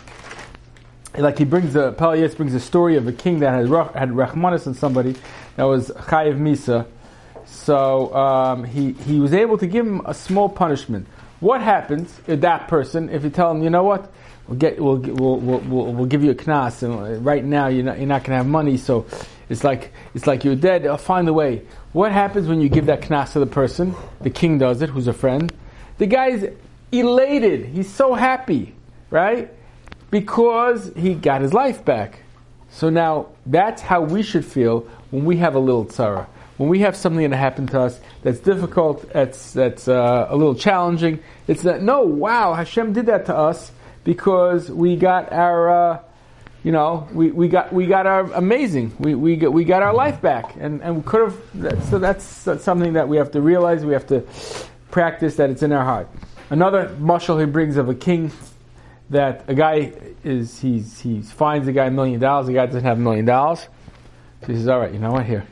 like 1.17 1.38
he 1.38 1.45
brings 1.45 1.75
a 1.76 1.93
Pelias 1.93 2.37
brings 2.37 2.55
a 2.55 2.61
story 2.61 2.97
of 2.97 3.07
a 3.07 3.12
king 3.12 3.40
that 3.40 3.50
had 3.50 3.69
had 3.95 4.11
rachmanis 4.11 4.67
on 4.67 4.75
somebody 4.75 5.17
that 5.57 5.64
was 5.64 5.90
chayiv 5.90 6.38
misa. 6.38 6.87
So 7.47 8.14
um, 8.14 8.64
he 8.64 8.93
he 8.93 9.19
was 9.19 9.33
able 9.33 9.59
to 9.59 9.67
give 9.67 9.87
him 9.87 10.02
a 10.05 10.14
small 10.14 10.49
punishment. 10.49 11.07
What 11.40 11.61
happens 11.61 12.21
if 12.26 12.40
that 12.43 12.69
person 12.69 13.09
if 13.09 13.25
you 13.25 13.31
tell 13.31 13.50
him 13.50 13.62
you 13.62 13.71
know 13.71 13.83
what 13.83 14.12
we'll 14.47 14.59
get 14.59 14.81
we'll 14.81 14.97
we'll 14.97 15.37
we'll, 15.38 15.59
we'll, 15.61 15.93
we'll 15.93 16.07
give 16.07 16.23
you 16.23 16.31
a 16.31 16.35
knas 16.35 16.83
and 16.83 17.25
right 17.25 17.45
now 17.45 17.69
you're 17.69 17.85
not 17.85 17.99
you're 17.99 18.07
not 18.07 18.23
going 18.23 18.33
to 18.33 18.37
have 18.37 18.47
money 18.47 18.76
so 18.76 19.07
it's 19.50 19.64
like 19.64 19.93
it's 20.14 20.26
like 20.26 20.45
you're 20.45 20.55
dead. 20.55 20.87
I'll 20.87 20.97
find 20.97 21.29
a 21.29 21.33
way. 21.33 21.62
What 21.93 22.12
happens 22.12 22.47
when 22.47 22.61
you 22.61 22.69
give 22.69 22.87
that 22.87 23.02
knas 23.02 23.33
to 23.33 23.40
the 23.40 23.47
person? 23.47 23.95
The 24.21 24.31
king 24.31 24.59
does 24.59 24.81
it, 24.81 24.90
who's 24.90 25.09
a 25.09 25.12
friend. 25.12 25.52
The 25.99 26.07
guy's 26.07 26.45
elated. 26.93 27.67
He's 27.67 27.93
so 27.93 28.14
happy, 28.14 28.75
right? 29.11 29.52
Because 30.11 30.93
he 30.97 31.14
got 31.14 31.40
his 31.40 31.52
life 31.52 31.85
back. 31.85 32.23
So 32.71 32.90
now 32.90 33.29
that's 33.47 33.83
how 33.83 34.02
we 34.02 34.23
should 34.23 34.45
feel 34.45 34.81
when 35.11 35.25
we 35.25 35.37
have 35.38 35.55
a 35.55 35.59
little 35.59 35.85
tzara. 35.85 36.26
When 36.57 36.69
we 36.69 36.81
have 36.81 36.95
something 36.95 37.31
that 37.31 37.37
happened 37.37 37.71
to 37.71 37.81
us 37.81 37.99
that's 38.23 38.38
difficult, 38.38 39.11
that's, 39.12 39.52
that's 39.52 39.88
uh, 39.88 40.26
a 40.29 40.37
little 40.37 40.55
challenging, 40.55 41.21
it's 41.49 41.62
that, 41.62 41.83
no, 41.83 42.02
wow, 42.02 42.55
Hashem 42.55 42.93
did 42.93 43.07
that 43.07 43.26
to 43.26 43.37
us 43.37 43.73
because 44.05 44.71
we 44.71 44.97
got 44.97 45.33
our, 45.33 45.71
uh, 45.71 46.02
you 46.62 46.73
know, 46.73 47.09
we, 47.12 47.31
we 47.31 47.49
got 47.49 47.73
we 47.73 47.87
got 47.87 48.07
our 48.07 48.31
amazing, 48.35 48.95
we 48.99 49.14
we 49.14 49.37
got, 49.37 49.50
we 49.50 49.64
got 49.64 49.83
our 49.83 49.95
life 49.95 50.21
back, 50.21 50.57
and 50.57 50.83
and 50.83 50.97
we 50.97 51.02
could 51.02 51.23
have. 51.23 51.85
So 51.85 51.99
that's, 51.99 52.45
that's 52.45 52.62
something 52.62 52.93
that 52.93 53.09
we 53.09 53.17
have 53.17 53.31
to 53.31 53.40
realize. 53.40 53.83
We 53.83 53.95
have 53.95 54.07
to 54.09 54.26
practice 54.90 55.37
that 55.37 55.49
it's 55.49 55.62
in 55.62 55.73
our 55.73 55.85
heart. 55.85 56.09
Another 56.50 56.95
mushal 57.00 57.40
he 57.40 57.47
brings 57.47 57.79
of 57.79 57.88
a 57.88 57.95
king 57.95 58.31
that 59.11 59.45
a 59.49 59.55
guy 59.55 59.93
is 60.25 60.61
he's 60.61 61.00
he 61.00 61.21
finds 61.21 61.69
a 61.69 61.73
guy 61.73 61.87
a 61.87 61.90
million 61.90 62.21
dollars. 62.21 62.47
The 62.47 62.55
guy 62.55 62.67
doesn't 62.67 62.85
have 62.85 62.99
a 62.99 63.00
million 63.00 63.25
dollars. 63.25 63.67
So 64.43 64.47
he 64.47 64.55
says, 64.55 64.69
"All 64.69 64.81
right, 64.81 64.93
you 64.93 64.99
know 64.99 65.12
what? 65.12 65.26
Here, 65.26 65.47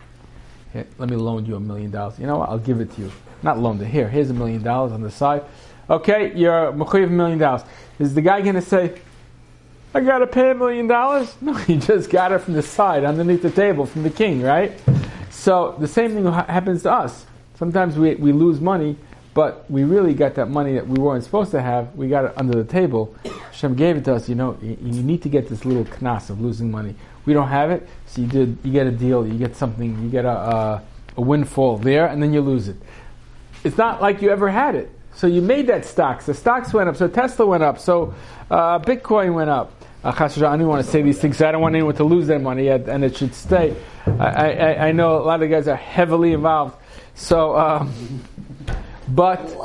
here, 0.73 0.87
let 0.99 1.11
me 1.11 1.17
loan 1.17 1.45
you 1.45 1.57
a 1.57 1.61
million 1.61 1.91
dollars. 1.91 2.19
You 2.19 2.27
know 2.27 2.39
what? 2.39 2.49
I'll 2.49 2.59
give 2.59 2.81
it 2.81 2.93
to 2.95 3.03
you. 3.03 3.13
Not 3.43 3.59
loan 3.59 3.81
it. 3.81 3.87
Here, 3.87 4.09
here's 4.09 4.31
a 4.31 4.35
million 4.35 4.63
dollars 4.63 4.93
on 4.93 5.03
the 5.03 5.11
side. 5.11 5.45
Okay, 5.91 6.33
you're 6.35 6.69
a 6.69 6.73
million 6.73 7.39
dollars. 7.39 7.63
Is 7.99 8.15
the 8.15 8.23
guy 8.23 8.41
going 8.41 8.55
to 8.55 8.63
say, 8.63 9.01
"I 9.93 10.01
got 10.01 10.19
to 10.19 10.27
pay 10.27 10.53
a 10.53 10.55
million 10.55 10.87
dollars"? 10.87 11.35
No, 11.41 11.53
he 11.55 11.79
just 11.79 12.11
got 12.11 12.31
it 12.33 12.39
from 12.39 12.55
the 12.55 12.63
side, 12.63 13.05
underneath 13.05 13.43
the 13.43 13.51
table, 13.51 13.87
from 13.87 14.05
the 14.05 14.11
king, 14.11 14.41
right? 14.41 14.79
So 15.31 15.75
the 15.79 15.89
same 15.89 16.13
thing 16.13 16.25
happens 16.33 16.83
to 16.85 16.93
us. 16.93 17.27
Sometimes 17.57 17.99
we 17.99 18.15
we 18.15 18.33
lose 18.33 18.61
money 18.61 18.97
but 19.39 19.71
we 19.71 19.85
really 19.85 20.15
got 20.15 20.35
that 20.35 20.51
money 20.51 20.75
that 20.75 20.89
we 20.89 20.99
weren't 20.99 21.23
supposed 21.23 21.53
to 21.53 21.63
have. 21.63 21.95
We 21.95 22.09
got 22.09 22.25
it 22.25 22.33
under 22.37 22.61
the 22.61 22.69
table. 22.69 23.15
Hashem 23.23 23.77
gave 23.77 23.97
it 23.97 24.05
to 24.07 24.15
us. 24.15 24.29
You 24.29 24.35
know, 24.35 24.59
you, 24.61 24.77
you 24.83 25.01
need 25.01 25.23
to 25.23 25.29
get 25.29 25.49
this 25.49 25.65
little 25.65 25.85
knas 25.85 26.29
of 26.29 26.41
losing 26.41 26.73
money. 26.73 26.97
We 27.25 27.35
don't 27.35 27.47
have 27.47 27.71
it, 27.71 27.89
so 28.07 28.23
you 28.23 28.27
did. 28.27 28.59
You 28.65 28.73
get 28.73 28.89
a 28.89 28.91
deal. 28.91 29.25
You 29.25 29.39
get 29.39 29.55
something. 29.55 30.03
You 30.03 30.09
get 30.09 30.25
a, 30.25 30.37
a, 30.37 30.83
a 31.19 31.21
windfall 31.21 31.79
there, 31.79 32.09
and 32.09 32.21
then 32.21 32.33
you 32.33 32.41
lose 32.41 32.67
it. 32.67 32.75
It's 33.63 33.79
not 33.79 34.03
like 34.03 34.23
you 34.23 34.31
ever 34.31 34.51
had 34.51 34.75
it. 34.75 34.91
So 35.15 35.29
you 35.29 35.41
made 35.41 35.69
that 35.69 35.85
stocks. 35.85 36.27
The 36.27 36.35
stocks 36.35 36.75
went 36.75 36.89
up. 36.89 36.97
So 36.97 37.07
Tesla 37.07 37.47
went 37.47 37.63
up. 37.63 37.79
So 37.79 38.17
uh, 38.51 38.81
Bitcoin 38.81 39.35
went 39.35 39.51
up. 39.51 39.71
Uh, 40.03 40.11
I 40.19 40.57
don't 40.57 40.67
want 40.67 40.85
to 40.85 40.91
say 40.91 41.01
these 41.01 41.21
things. 41.21 41.41
I 41.41 41.53
don't 41.53 41.63
want 41.63 41.77
anyone 41.77 41.95
to 41.95 42.03
lose 42.05 42.27
their 42.27 42.41
money, 42.41 42.71
and 42.71 43.05
it 43.05 43.17
should 43.17 43.37
stay. 43.37 43.77
I, 44.05 44.51
I, 44.51 44.89
I 44.89 44.93
know 44.93 45.17
a 45.19 45.23
lot 45.23 45.41
of 45.45 45.49
guys 45.49 45.69
are 45.69 45.77
heavily 45.77 46.33
involved. 46.33 46.77
So. 47.15 47.57
Um, 47.57 48.25
but 49.09 49.57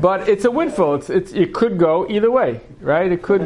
but 0.00 0.28
it's 0.28 0.44
a 0.44 0.50
windfall. 0.50 0.96
It's, 0.96 1.10
it's 1.10 1.32
it 1.32 1.54
could 1.54 1.78
go 1.78 2.06
either 2.08 2.30
way, 2.30 2.60
right? 2.80 3.10
It 3.10 3.22
could 3.22 3.42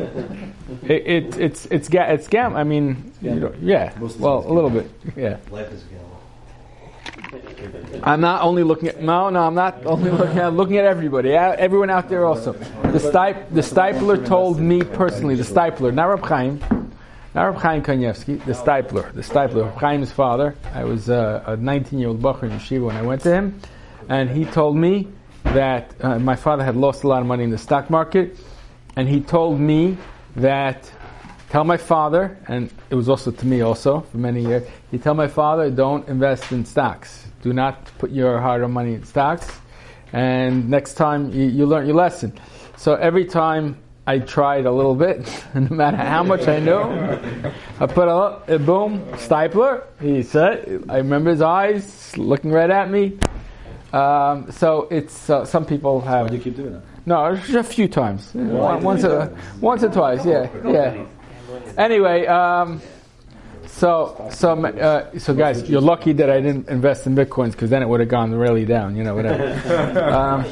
it, 0.82 1.06
it 1.06 1.38
it's 1.38 1.66
it's 1.66 1.88
ga- 1.88 2.10
it's 2.12 2.28
gam. 2.28 2.56
I 2.56 2.64
mean, 2.64 3.12
you 3.20 3.34
know, 3.34 3.54
yeah. 3.60 3.92
Well, 3.98 4.44
a 4.46 4.52
little 4.52 4.70
bit, 4.70 4.90
yeah. 5.16 5.38
Life 5.50 5.72
is 5.72 5.82
gamble. 5.84 6.08
I'm 8.02 8.20
not 8.20 8.42
only 8.42 8.62
looking 8.62 8.88
at 8.88 9.02
no, 9.02 9.28
no. 9.28 9.42
I'm 9.42 9.54
not 9.54 9.84
only 9.84 10.10
looking 10.10 10.38
at 10.38 10.54
looking 10.54 10.76
at 10.78 10.84
everybody, 10.84 11.32
everyone 11.32 11.90
out 11.90 12.08
there 12.08 12.24
also. 12.24 12.52
The 12.52 12.98
Stip, 12.98 13.50
the 13.50 13.60
Steipler 13.60 14.24
told 14.24 14.58
me 14.58 14.82
personally. 14.82 15.34
The 15.34 15.42
Steipler, 15.42 15.92
not 15.92 16.06
Reb 16.06 16.24
Chaim, 16.24 16.60
not 17.34 17.44
Reb 17.44 17.56
Chaim 17.56 17.82
Kanievsky. 17.82 18.42
The 18.44 18.52
Steipler, 18.52 19.12
the 19.12 19.22
Steipler, 19.22 19.66
Reb 19.66 19.80
Chaim's 19.80 20.12
father. 20.12 20.54
I 20.72 20.84
was 20.84 21.10
uh, 21.10 21.42
a 21.46 21.56
19 21.56 21.98
year 21.98 22.08
old 22.08 22.22
bacher 22.22 22.44
in 22.44 22.50
yeshiva 22.50 22.86
when 22.86 22.96
I 22.96 23.02
went 23.02 23.22
to 23.22 23.32
him, 23.32 23.60
and 24.08 24.30
he 24.30 24.46
told 24.46 24.76
me 24.76 25.08
that 25.54 25.94
uh, 26.00 26.18
my 26.18 26.36
father 26.36 26.62
had 26.62 26.76
lost 26.76 27.04
a 27.04 27.08
lot 27.08 27.22
of 27.22 27.26
money 27.26 27.42
in 27.44 27.50
the 27.50 27.58
stock 27.58 27.88
market, 27.88 28.36
and 28.96 29.08
he 29.08 29.20
told 29.20 29.58
me 29.58 29.96
that 30.36 30.90
tell 31.48 31.64
my 31.64 31.76
father, 31.78 32.36
and 32.48 32.70
it 32.90 32.94
was 32.94 33.08
also 33.08 33.30
to 33.30 33.46
me 33.46 33.62
also 33.62 34.00
for 34.00 34.18
many 34.18 34.42
years. 34.42 34.68
He 34.90 34.98
tell 34.98 35.14
my 35.14 35.28
father, 35.28 35.70
don't 35.70 36.06
invest 36.08 36.52
in 36.52 36.64
stocks. 36.64 37.26
Do 37.42 37.52
not 37.52 37.90
put 37.98 38.10
your 38.10 38.40
hard-earned 38.40 38.74
money 38.74 38.94
in 38.94 39.04
stocks. 39.04 39.60
And 40.12 40.68
next 40.68 40.94
time 40.94 41.32
you, 41.32 41.44
you 41.44 41.66
learn 41.66 41.86
your 41.86 41.96
lesson. 41.96 42.38
So 42.76 42.94
every 42.94 43.24
time 43.24 43.78
I 44.06 44.18
tried 44.18 44.66
a 44.66 44.72
little 44.72 44.94
bit, 44.94 45.28
no 45.54 45.68
matter 45.74 45.96
how 45.96 46.22
much 46.22 46.46
I 46.46 46.60
knew, 46.60 46.78
I 47.80 47.86
put 47.86 48.08
a, 48.08 48.54
a 48.54 48.58
boom, 48.58 49.00
Steipler. 49.12 49.84
He 50.00 50.22
said, 50.22 50.84
I 50.88 50.98
remember 50.98 51.30
his 51.30 51.42
eyes 51.42 52.16
looking 52.16 52.50
right 52.50 52.70
at 52.70 52.90
me. 52.90 53.18
Um, 53.92 54.50
so 54.50 54.88
it's 54.90 55.30
uh, 55.30 55.44
some 55.44 55.64
people 55.64 56.00
have. 56.02 56.26
Why 56.26 56.28
do 56.28 56.36
you 56.36 56.42
keep 56.42 56.56
doing 56.56 56.72
that? 56.72 56.82
No, 57.06 57.34
just 57.36 57.54
a 57.54 57.64
few 57.64 57.88
times. 57.88 58.30
once, 58.34 59.02
or, 59.02 59.34
once 59.60 59.82
or 59.82 59.88
twice. 59.88 60.26
Yeah, 60.26 60.50
yeah. 60.66 61.06
Anyway, 61.78 62.26
um, 62.26 62.82
so 63.66 64.28
so 64.30 64.52
uh, 64.52 65.18
so 65.18 65.32
guys, 65.32 65.68
you're 65.70 65.80
lucky 65.80 66.12
that 66.12 66.28
I 66.28 66.40
didn't 66.40 66.68
invest 66.68 67.06
in 67.06 67.14
bitcoins 67.14 67.52
because 67.52 67.70
then 67.70 67.82
it 67.82 67.88
would 67.88 68.00
have 68.00 68.10
gone 68.10 68.34
really 68.34 68.66
down. 68.66 68.94
You 68.94 69.04
know, 69.04 69.14
whatever. 69.14 69.48
Um, 70.18 70.44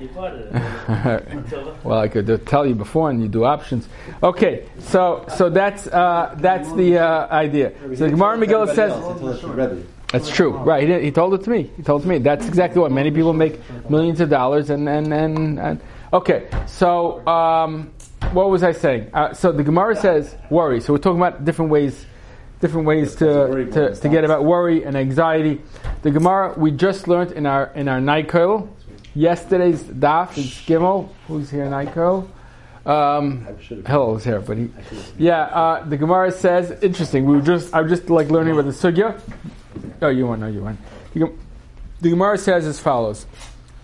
well, 1.84 1.98
I 1.98 2.08
could 2.08 2.46
tell 2.46 2.66
you 2.66 2.74
before, 2.74 3.10
and 3.10 3.22
you 3.22 3.28
do 3.28 3.44
options. 3.44 3.88
Okay, 4.22 4.68
so 4.78 5.24
so 5.36 5.48
that's 5.48 5.86
uh, 5.86 6.34
that's 6.38 6.72
the 6.72 6.98
uh, 6.98 7.28
idea. 7.28 7.72
So 7.96 8.04
the 8.04 8.10
Gemara 8.10 8.38
Megillah 8.38 8.74
says. 8.74 9.86
That's 10.12 10.30
true, 10.30 10.50
right? 10.50 10.88
He, 10.88 11.06
he, 11.06 11.10
told 11.10 11.34
it 11.34 11.42
to 11.44 11.50
me. 11.50 11.70
He 11.76 11.82
told 11.82 12.02
it 12.02 12.04
to 12.04 12.08
me. 12.08 12.18
That's 12.18 12.46
exactly 12.46 12.80
what 12.80 12.92
many 12.92 13.10
people 13.10 13.32
make 13.32 13.58
millions 13.90 14.20
of 14.20 14.30
dollars, 14.30 14.70
and 14.70 14.88
and 14.88 15.12
and, 15.12 15.58
and 15.58 15.80
okay. 16.12 16.48
So 16.66 17.26
um, 17.26 17.92
what 18.32 18.50
was 18.50 18.62
I 18.62 18.72
saying? 18.72 19.10
Uh, 19.12 19.34
so 19.34 19.50
the 19.50 19.64
Gemara 19.64 19.96
says 19.96 20.36
worry. 20.48 20.80
So 20.80 20.92
we're 20.92 21.00
talking 21.00 21.18
about 21.18 21.44
different 21.44 21.72
ways, 21.72 22.06
different 22.60 22.86
ways 22.86 23.16
to 23.16 23.66
to, 23.72 23.94
to 23.96 24.08
get 24.08 24.24
about 24.24 24.44
worry 24.44 24.84
and 24.84 24.96
anxiety. 24.96 25.60
The 26.02 26.12
Gemara 26.12 26.54
we 26.56 26.70
just 26.70 27.08
learned 27.08 27.32
in 27.32 27.44
our 27.44 27.72
in 27.74 27.88
our 27.88 27.98
Nykel. 27.98 28.68
Yesterday's 29.14 29.82
daf 29.82 30.38
is 30.38 30.46
Gimel. 30.46 31.08
Who's 31.26 31.50
here, 31.50 31.66
Nykel? 31.66 32.28
Um, 32.84 33.44
Hillel 33.84 34.18
is 34.18 34.24
here, 34.24 34.40
but 34.40 34.56
he, 34.56 34.70
yeah. 35.18 35.42
Uh, 35.42 35.84
the 35.84 35.96
Gemara 35.96 36.30
says 36.30 36.70
interesting. 36.82 37.24
We 37.24 37.34
were 37.36 37.42
just 37.42 37.74
I 37.74 37.80
was 37.80 37.90
just 37.90 38.08
like 38.08 38.30
learning 38.30 38.52
about 38.52 38.66
the 38.66 38.70
sugya. 38.70 39.20
Oh, 40.02 40.08
you 40.08 40.26
want? 40.26 40.40
No, 40.40 40.48
you 40.48 40.62
want. 40.62 40.78
The 41.14 42.10
Gemara 42.10 42.38
says 42.38 42.66
as 42.66 42.78
follows: 42.78 43.26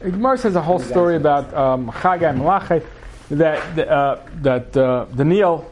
The 0.00 0.10
Gemara 0.10 0.38
says 0.38 0.56
a 0.56 0.62
whole 0.62 0.78
story 0.78 1.16
about 1.16 1.52
um, 1.54 1.90
Chagai 1.90 2.36
Malachi 2.36 2.84
that 3.30 3.88
uh, 3.88 4.20
that 4.42 4.76
uh, 4.76 5.06
Daniel, 5.14 5.70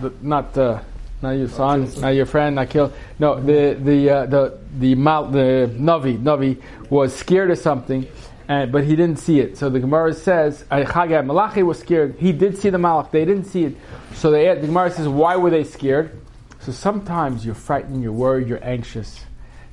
the, 0.00 0.12
not 0.22 0.56
uh, 0.56 0.80
not 1.20 1.30
your 1.32 1.48
son, 1.48 1.90
not 2.00 2.10
your 2.10 2.26
friend, 2.26 2.56
not 2.56 2.70
killed. 2.70 2.92
No, 3.18 3.40
the 3.40 3.74
the 3.74 4.10
uh, 4.10 4.26
the 4.26 4.58
the 4.78 4.94
Mal, 4.94 5.26
the 5.26 5.70
Navi 5.72 6.18
Navi 6.18 6.62
was 6.90 7.14
scared 7.14 7.50
of 7.50 7.58
something, 7.58 8.06
and 8.48 8.70
but 8.70 8.84
he 8.84 8.94
didn't 8.94 9.18
see 9.18 9.40
it. 9.40 9.58
So 9.58 9.70
the 9.70 9.80
Gemara 9.80 10.14
says 10.14 10.64
uh, 10.70 10.84
Chagai 10.84 11.24
Malachi 11.26 11.62
was 11.62 11.78
scared. 11.78 12.16
He 12.18 12.32
did 12.32 12.58
see 12.58 12.70
the 12.70 12.78
Malach. 12.78 13.10
They 13.10 13.24
didn't 13.24 13.46
see 13.46 13.64
it. 13.64 13.76
So 14.14 14.30
they, 14.30 14.54
the 14.54 14.66
Gemara 14.66 14.90
says, 14.90 15.08
why 15.08 15.36
were 15.36 15.50
they 15.50 15.64
scared? 15.64 16.16
So 16.60 16.70
sometimes 16.70 17.44
you're 17.44 17.56
frightened, 17.56 18.02
you're 18.02 18.12
worried, 18.12 18.46
you're 18.46 18.64
anxious. 18.64 19.24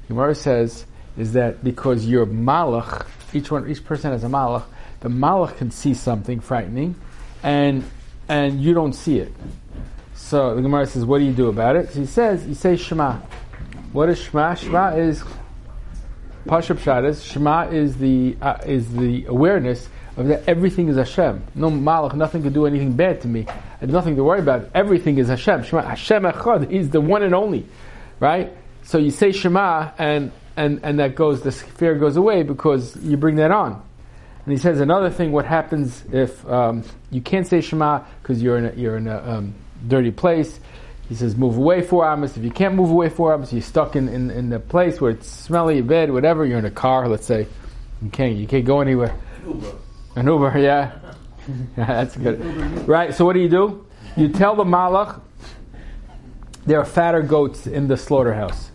Gemara 0.09 0.35
says 0.35 0.85
is 1.17 1.33
that 1.33 1.63
because 1.63 2.05
you're 2.05 2.25
Malach, 2.25 3.05
each 3.31 3.51
one, 3.51 3.69
each 3.69 3.85
person 3.85 4.11
has 4.11 4.23
a 4.23 4.27
Malach. 4.27 4.63
The 5.01 5.09
Malach 5.09 5.57
can 5.57 5.71
see 5.71 5.93
something 5.93 6.39
frightening, 6.39 6.95
and 7.43 7.83
and 8.27 8.61
you 8.61 8.73
don't 8.73 8.93
see 8.93 9.19
it. 9.19 9.31
So 10.15 10.55
the 10.55 10.61
Gemara 10.61 10.85
says, 10.87 11.05
what 11.05 11.19
do 11.19 11.25
you 11.25 11.31
do 11.31 11.47
about 11.47 11.75
it? 11.75 11.91
So 11.91 11.99
he 11.99 12.05
says, 12.05 12.45
you 12.45 12.53
say 12.53 12.75
Shema. 12.75 13.19
What 13.93 14.09
is 14.09 14.19
Shema? 14.19 14.55
Shema 14.55 14.89
is 14.95 15.23
Pashup 16.45 16.77
Shadas. 16.77 17.23
Shema 17.31 17.67
is 17.69 17.97
the 17.97 18.35
uh, 18.41 18.57
is 18.65 18.91
the 18.91 19.25
awareness 19.25 19.89
of 20.17 20.27
that 20.27 20.43
everything 20.47 20.87
is 20.87 20.97
Hashem. 20.97 21.43
No 21.53 21.69
Malach, 21.69 22.15
nothing 22.15 22.41
can 22.41 22.51
do 22.51 22.65
anything 22.65 22.93
bad 22.93 23.21
to 23.21 23.27
me. 23.27 23.45
I 23.47 23.81
have 23.81 23.89
nothing 23.89 24.15
to 24.15 24.23
worry 24.23 24.39
about. 24.39 24.69
Everything 24.73 25.19
is 25.19 25.27
Hashem. 25.27 25.63
Shema, 25.63 25.83
Hashem 25.83 26.23
Echad. 26.23 26.71
He's 26.71 26.89
the 26.89 26.99
one 26.99 27.21
and 27.21 27.35
only, 27.35 27.65
right? 28.19 28.51
So 28.89 28.97
you 28.97 29.11
say 29.11 29.31
Shema, 29.31 29.91
and 29.99 30.31
and 30.57 30.79
and 30.81 30.97
that 30.97 31.13
goes. 31.13 31.43
The 31.43 31.51
fear 31.51 31.93
goes 31.93 32.17
away 32.17 32.41
because 32.41 32.95
you 33.03 33.17
bring 33.17 33.35
that 33.35 33.51
on. 33.51 33.73
And 34.45 34.51
he 34.51 34.57
says 34.57 34.79
another 34.79 35.11
thing: 35.11 35.31
what 35.31 35.45
happens 35.45 36.03
if 36.11 36.43
um, 36.49 36.83
you 37.11 37.21
can't 37.21 37.45
say 37.45 37.61
Shema 37.61 37.99
because 38.23 38.41
you're 38.41 38.57
in 38.57 38.65
a, 38.65 38.73
you're 38.73 38.97
in 38.97 39.07
a 39.07 39.17
um, 39.19 39.53
dirty 39.87 40.09
place? 40.09 40.59
He 41.07 41.13
says, 41.13 41.35
move 41.35 41.55
away 41.55 41.83
four 41.83 42.03
hours. 42.03 42.35
If 42.35 42.43
you 42.43 42.49
can't 42.49 42.73
move 42.73 42.89
away 42.89 43.09
four 43.09 43.31
hours, 43.31 43.53
you're 43.53 43.61
stuck 43.61 43.95
in, 43.95 44.09
in, 44.09 44.31
in 44.31 44.49
the 44.49 44.59
place 44.59 44.99
where 44.99 45.11
it's 45.11 45.27
smelly, 45.27 45.75
your 45.75 45.83
bed, 45.83 46.11
whatever. 46.11 46.43
You're 46.43 46.57
in 46.57 46.65
a 46.65 46.71
car, 46.71 47.07
let's 47.07 47.27
say. 47.27 47.45
You 48.01 48.09
can't 48.09 48.37
you 48.37 48.47
can't 48.47 48.65
go 48.65 48.81
anywhere. 48.81 49.15
Uber. 49.45 49.71
An 50.15 50.25
Uber, 50.25 50.57
yeah. 50.57 50.97
yeah 51.77 51.85
that's 51.85 52.17
good. 52.17 52.39
Right, 52.87 53.13
so 53.13 53.23
what 53.23 53.33
do 53.33 53.39
you 53.39 53.49
do? 53.49 53.85
You 54.17 54.29
tell 54.29 54.55
the 54.55 54.63
Malach 54.63 55.21
there 56.65 56.79
are 56.79 56.85
fatter 56.85 57.21
goats 57.21 57.67
in 57.67 57.87
the 57.87 57.95
slaughterhouse. 57.95 58.68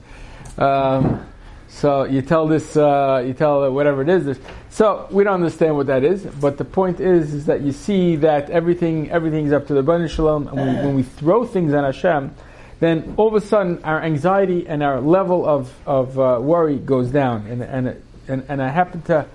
Um, 0.58 1.26
so 1.68 2.04
you 2.04 2.22
tell 2.22 2.46
this, 2.46 2.76
uh, 2.76 3.22
you 3.26 3.34
tell 3.34 3.70
whatever 3.72 4.02
it 4.02 4.08
is. 4.08 4.38
So 4.70 5.08
we 5.10 5.24
don't 5.24 5.34
understand 5.34 5.76
what 5.76 5.86
that 5.88 6.04
is, 6.04 6.24
but 6.24 6.58
the 6.58 6.64
point 6.64 7.00
is, 7.00 7.34
is 7.34 7.46
that 7.46 7.62
you 7.62 7.72
see 7.72 8.16
that 8.16 8.50
everything, 8.50 9.10
everything's 9.10 9.52
up 9.52 9.66
to 9.68 9.74
the 9.74 9.82
Baruch 9.82 10.10
Shalom, 10.10 10.48
and 10.48 10.56
we, 10.56 10.86
when 10.86 10.94
we 10.94 11.02
throw 11.02 11.44
things 11.44 11.74
on 11.74 11.84
Hashem, 11.84 12.34
then 12.80 13.14
all 13.16 13.28
of 13.28 13.34
a 13.34 13.40
sudden 13.40 13.82
our 13.84 14.02
anxiety 14.02 14.66
and 14.66 14.82
our 14.82 15.00
level 15.00 15.46
of, 15.46 15.72
of 15.86 16.18
uh, 16.18 16.38
worry 16.40 16.76
goes 16.76 17.10
down. 17.10 17.46
And, 17.46 17.62
and, 17.62 18.02
and, 18.28 18.44
and 18.48 18.62
I 18.62 18.68
happen 18.68 19.02
to 19.02 19.26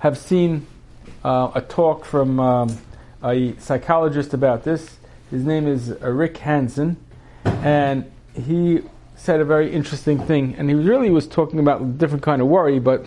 have 0.00 0.18
seen 0.18 0.66
uh, 1.24 1.52
a 1.54 1.60
talk 1.60 2.04
from 2.04 2.40
um, 2.40 2.78
a 3.22 3.56
psychologist 3.58 4.34
about 4.34 4.64
this. 4.64 4.96
His 5.30 5.44
name 5.44 5.66
is 5.66 5.90
uh, 5.90 6.10
Rick 6.10 6.38
Hanson, 6.38 6.96
and 7.44 8.10
he 8.34 8.82
said 9.22 9.38
a 9.38 9.44
very 9.44 9.72
interesting 9.72 10.18
thing. 10.18 10.56
And 10.58 10.68
he 10.68 10.74
really 10.74 11.10
was 11.10 11.28
talking 11.28 11.60
about 11.60 11.80
a 11.80 11.84
different 11.84 12.24
kind 12.24 12.42
of 12.42 12.48
worry, 12.48 12.80
but 12.80 13.06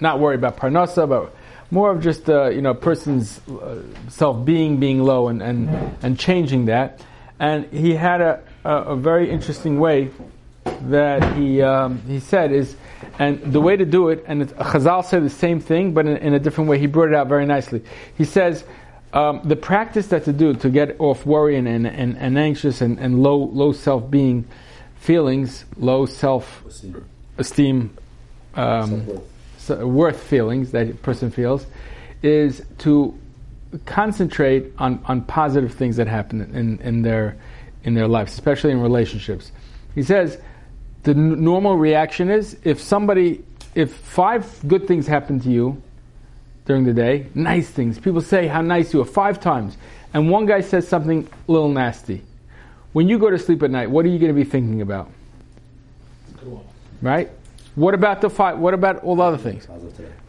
not 0.00 0.18
worry 0.18 0.34
about 0.34 0.56
parnasa, 0.56 1.08
but 1.08 1.32
more 1.70 1.92
of 1.92 2.02
just 2.02 2.28
uh, 2.28 2.48
you 2.48 2.62
know 2.62 2.70
a 2.70 2.74
person's 2.74 3.40
uh, 3.48 3.80
self 4.08 4.44
being 4.44 4.80
being 4.80 5.02
low 5.02 5.28
and, 5.28 5.40
and 5.40 5.96
and 6.02 6.18
changing 6.18 6.66
that. 6.66 7.00
And 7.38 7.66
he 7.66 7.94
had 7.94 8.20
a, 8.20 8.42
a, 8.64 8.70
a 8.70 8.96
very 8.96 9.30
interesting 9.30 9.78
way 9.78 10.10
that 10.64 11.36
he 11.36 11.62
um, 11.62 12.02
he 12.08 12.18
said 12.18 12.50
is, 12.50 12.74
and 13.20 13.40
the 13.52 13.60
way 13.60 13.76
to 13.76 13.84
do 13.84 14.08
it, 14.08 14.24
and 14.26 14.48
Chazal 14.48 15.04
said 15.04 15.24
the 15.24 15.30
same 15.30 15.60
thing, 15.60 15.94
but 15.94 16.06
in, 16.06 16.16
in, 16.16 16.34
a 16.34 16.40
different 16.40 16.68
way. 16.68 16.80
He 16.80 16.86
brought 16.86 17.08
it 17.08 17.14
out 17.14 17.28
very 17.28 17.46
nicely. 17.46 17.84
He 18.18 18.24
says 18.24 18.64
um, 19.12 19.42
the 19.44 19.56
practice 19.56 20.08
that 20.08 20.24
to 20.24 20.32
do 20.32 20.54
to 20.54 20.70
get 20.70 20.96
off 20.98 21.24
worry 21.24 21.56
and, 21.56 21.68
and, 21.68 21.86
and, 21.86 22.16
and 22.18 22.36
anxious 22.36 22.80
and, 22.80 22.98
and 22.98 23.22
low 23.22 23.36
low 23.36 23.70
self 23.72 24.10
being 24.10 24.44
feelings, 25.06 25.64
low 25.78 26.04
self 26.04 26.64
esteem, 27.38 27.96
um, 28.56 29.06
worth 29.68 30.20
feelings 30.20 30.72
that 30.72 30.90
a 30.90 30.94
person 30.94 31.30
feels, 31.30 31.64
is 32.22 32.64
to 32.78 33.16
concentrate 33.84 34.72
on, 34.78 35.00
on 35.04 35.22
positive 35.22 35.72
things 35.74 35.96
that 35.96 36.08
happen 36.08 36.40
in, 36.54 36.78
in 36.80 37.02
their 37.02 37.36
in 37.84 37.94
their 37.94 38.08
lives, 38.08 38.32
especially 38.32 38.72
in 38.72 38.80
relationships. 38.80 39.52
He 39.94 40.02
says 40.02 40.38
the 41.04 41.12
n- 41.12 41.44
normal 41.44 41.76
reaction 41.76 42.28
is 42.28 42.56
if 42.64 42.80
somebody, 42.80 43.44
if 43.76 43.94
five 43.94 44.44
good 44.66 44.88
things 44.88 45.06
happen 45.06 45.38
to 45.40 45.48
you 45.48 45.80
during 46.64 46.82
the 46.82 46.92
day, 46.92 47.26
nice 47.32 47.68
things, 47.68 48.00
people 48.00 48.20
say 48.20 48.48
how 48.48 48.60
nice 48.60 48.92
you 48.92 49.00
are 49.00 49.04
five 49.04 49.38
times, 49.38 49.76
and 50.12 50.28
one 50.28 50.46
guy 50.46 50.62
says 50.62 50.88
something 50.88 51.28
a 51.48 51.52
little 51.52 51.68
nasty. 51.68 52.22
When 52.96 53.10
you 53.10 53.18
go 53.18 53.28
to 53.28 53.38
sleep 53.38 53.62
at 53.62 53.70
night, 53.70 53.90
what 53.90 54.06
are 54.06 54.08
you 54.08 54.18
going 54.18 54.34
to 54.34 54.34
be 54.34 54.48
thinking 54.48 54.80
about? 54.80 55.10
Right? 57.02 57.30
What 57.74 57.92
about 57.92 58.22
the 58.22 58.30
fight? 58.30 58.56
What 58.56 58.72
about 58.72 59.04
all 59.04 59.16
the 59.16 59.22
other 59.22 59.36
things? 59.36 59.68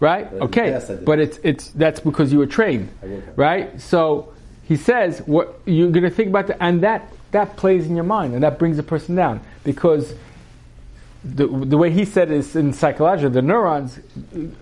Right? 0.01 0.29
Okay, 0.33 0.71
but 1.05 1.17
it's 1.17 1.39
it's 1.43 1.69
that's 1.69 2.01
because 2.01 2.33
you 2.33 2.39
were 2.39 2.45
trained, 2.45 2.89
right? 3.37 3.79
So 3.79 4.33
he 4.63 4.75
says 4.75 5.19
what 5.19 5.61
you're 5.63 5.91
going 5.91 6.03
to 6.03 6.09
think 6.09 6.27
about, 6.27 6.47
the, 6.47 6.61
and 6.61 6.83
that 6.83 7.09
that 7.31 7.55
plays 7.55 7.87
in 7.87 7.95
your 7.95 8.03
mind, 8.03 8.33
and 8.33 8.43
that 8.43 8.59
brings 8.59 8.77
a 8.79 8.83
person 8.83 9.15
down 9.15 9.39
because 9.63 10.13
the, 11.23 11.47
the 11.47 11.77
way 11.77 11.89
he 11.89 12.03
said 12.03 12.31
is 12.31 12.53
in 12.57 12.73
psychology, 12.73 13.29
the 13.29 13.41
neurons 13.41 13.97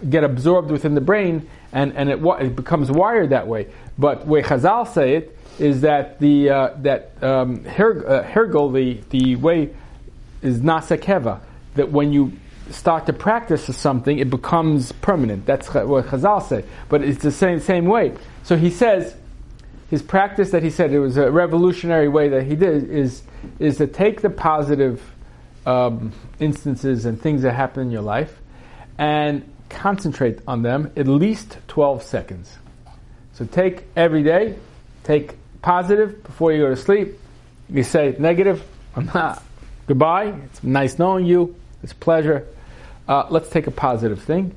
get 0.08 0.24
absorbed 0.24 0.70
within 0.70 0.94
the 0.94 1.02
brain 1.02 1.50
and, 1.72 1.92
and 1.94 2.12
it, 2.12 2.24
it 2.24 2.56
becomes 2.56 2.92
wired 2.92 3.32
that 3.32 3.48
way. 3.48 3.66
But 3.98 4.28
way 4.28 4.44
Chazal 4.44 4.94
say 4.94 5.16
it 5.16 5.35
is 5.60 5.82
that 5.82 6.20
the 6.20 6.50
uh, 6.50 6.70
that 6.78 7.12
um, 7.24 7.64
her, 7.66 8.08
uh, 8.08 8.72
the, 8.72 9.00
the 9.10 9.36
way 9.36 9.74
is 10.42 10.60
nasakeva, 10.60 11.40
that 11.76 11.92
when 11.92 12.12
you 12.12 12.34
start 12.72 13.06
to 13.06 13.14
practice 13.14 13.66
something, 13.78 14.18
it 14.18 14.30
becomes 14.30 14.92
permanent. 14.92 15.46
That's 15.46 15.74
what 15.74 16.06
Chazal 16.08 16.48
say. 16.48 16.66
But 16.90 17.04
it's 17.04 17.22
the 17.22 17.32
same 17.32 17.60
same 17.60 17.86
way. 17.86 18.14
So 18.44 18.58
he 18.58 18.70
says 18.70 19.16
his 19.90 20.02
practice 20.02 20.52
that 20.52 20.64
he 20.64 20.70
said 20.70 20.92
it 20.92 21.00
was 21.00 21.18
a 21.18 21.32
revolutionary 21.32 22.08
way 22.08 22.30
that 22.30 22.44
he 22.44 22.56
did 22.56 22.90
is 22.90 23.24
is 23.60 23.78
to 23.78 23.88
take 23.88 24.22
the 24.22 24.30
positive 24.30 25.02
um, 25.66 26.12
instances 26.40 27.06
and 27.06 27.22
things 27.22 27.42
that 27.44 27.54
happen 27.54 27.84
in 27.84 27.92
your 27.92 28.02
life 28.02 28.40
and 28.98 29.50
concentrate 29.70 30.40
on 30.48 30.62
them 30.62 30.92
at 30.96 31.08
least 31.08 31.58
12 31.68 32.04
seconds. 32.04 32.58
So 33.34 33.46
take 33.46 33.84
every 33.96 34.24
day, 34.24 34.56
take 35.04 35.38
positive 35.66 36.24
before 36.24 36.52
you 36.54 36.60
go 36.60 36.70
to 36.70 36.76
sleep. 36.76 37.20
You 37.70 37.82
say 37.82 38.16
negative, 38.20 38.64
I'm 38.96 39.08
not. 39.08 39.42
Goodbye. 39.88 40.28
It's 40.46 40.64
nice 40.64 41.00
knowing 41.00 41.26
you. 41.26 41.56
It's 41.82 41.92
pleasure. 41.92 42.48
Uh, 43.08 43.26
let's 43.32 43.50
take 43.50 43.66
a 43.66 43.72
positive 43.72 44.22
thing 44.22 44.54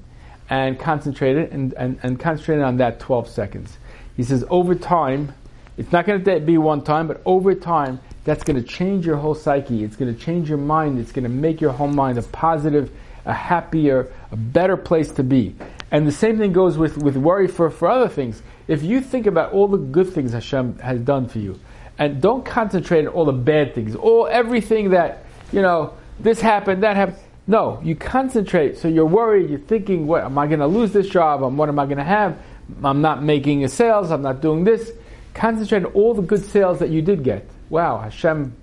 and 0.51 0.79
concentrate 0.79 1.39
it 1.39 1.51
and, 1.51 1.73
and, 1.73 1.99
and 2.03 2.21
concentrate 2.21 2.61
on 2.61 2.77
that 2.77 3.01
12 3.01 3.27
seconds. 3.27 3.79
He 4.19 4.23
says 4.23 4.45
over 4.51 4.75
time, 4.75 5.33
it's 5.79 5.93
not 5.93 6.05
going 6.05 6.23
to 6.23 6.41
be 6.41 6.59
one 6.59 6.85
time, 6.85 7.09
but 7.09 7.23
over 7.25 7.55
time, 7.55 8.01
that's 8.25 8.45
going 8.45 8.63
to 8.63 8.69
change 8.69 9.07
your 9.07 9.17
whole 9.17 9.35
psyche. 9.35 9.85
It's 9.85 9.97
going 9.97 10.15
to 10.15 10.21
change 10.21 10.51
your 10.51 10.59
mind. 10.59 10.99
It's 10.99 11.13
going 11.13 11.23
to 11.23 11.31
make 11.31 11.63
your 11.63 11.73
whole 11.73 11.89
mind 11.89 12.19
a 12.19 12.23
positive, 12.23 12.91
a 13.25 13.33
happier, 13.33 14.13
a 14.31 14.37
better 14.37 14.77
place 14.77 15.11
to 15.13 15.23
be. 15.23 15.55
And 15.91 16.07
the 16.07 16.13
same 16.13 16.37
thing 16.37 16.53
goes 16.53 16.77
with, 16.77 16.99
with 16.99 17.17
worry 17.17 17.49
for, 17.49 17.71
for 17.71 17.89
other 17.89 18.09
things. 18.09 18.43
If 18.69 18.83
you 18.83 19.01
think 19.01 19.27
about 19.27 19.53
all 19.53 19.67
the 19.67 19.79
good 19.79 20.13
things 20.13 20.33
Hashem 20.33 20.79
has 20.79 21.01
done 21.01 21.27
for 21.29 21.39
you, 21.39 21.59
and 21.99 22.21
don't 22.21 22.45
concentrate 22.45 23.07
on 23.07 23.09
all 23.09 23.25
the 23.25 23.33
bad 23.33 23.75
things, 23.75 23.97
all 23.97 24.29
everything 24.29 24.91
that, 24.91 25.25
you 25.51 25.63
know, 25.63 25.95
this 26.21 26.41
happened, 26.41 26.85
that 26.85 26.95
happened. 26.95 27.19
No, 27.49 27.81
you 27.83 27.97
concentrate. 27.97 28.77
So 28.79 28.87
you're 28.87 29.07
worried, 29.07 29.51
you're 29.51 29.59
thinking, 29.59 30.07
what, 30.07 30.23
am 30.23 30.39
I 30.39 30.47
going 30.47 30.61
to 30.61 30.67
lose 30.67 30.93
this 30.93 31.09
job? 31.09 31.43
Um, 31.43 31.57
what 31.57 31.69
am 31.69 31.79
I 31.79 31.87
going 31.87 31.99
to 31.99 32.05
have? 32.05 32.39
I'm 32.85 33.01
not 33.01 33.23
making 33.23 33.65
a 33.65 33.69
sales, 33.69 34.11
I'm 34.11 34.23
not 34.23 34.43
doing 34.43 34.63
this. 34.63 34.93
Concentrate 35.35 35.85
on 35.85 35.93
all 35.93 36.15
the 36.15 36.23
good 36.23 36.45
sales 36.45 36.79
that 36.79 36.91
you 36.91 37.03
did 37.03 37.25
get 37.25 37.49
wow, 37.71 37.99
Hashem 37.99 38.55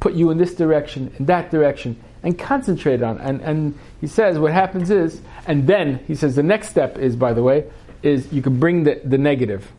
put 0.00 0.14
you 0.14 0.30
in 0.30 0.38
this 0.38 0.54
direction, 0.54 1.12
in 1.18 1.26
that 1.26 1.50
direction, 1.50 2.00
and 2.22 2.38
concentrate 2.38 3.02
on. 3.02 3.18
And, 3.18 3.40
and 3.40 3.78
he 4.00 4.06
says 4.06 4.38
what 4.38 4.52
happens 4.52 4.90
is, 4.90 5.20
and 5.46 5.66
then 5.66 6.00
he 6.06 6.14
says 6.14 6.36
the 6.36 6.42
next 6.42 6.68
step 6.68 6.98
is, 6.98 7.16
by 7.16 7.32
the 7.32 7.42
way, 7.42 7.64
is 8.02 8.32
you 8.32 8.42
can 8.42 8.58
bring 8.58 8.84
the, 8.84 9.00
the 9.04 9.18
negative. 9.18 9.70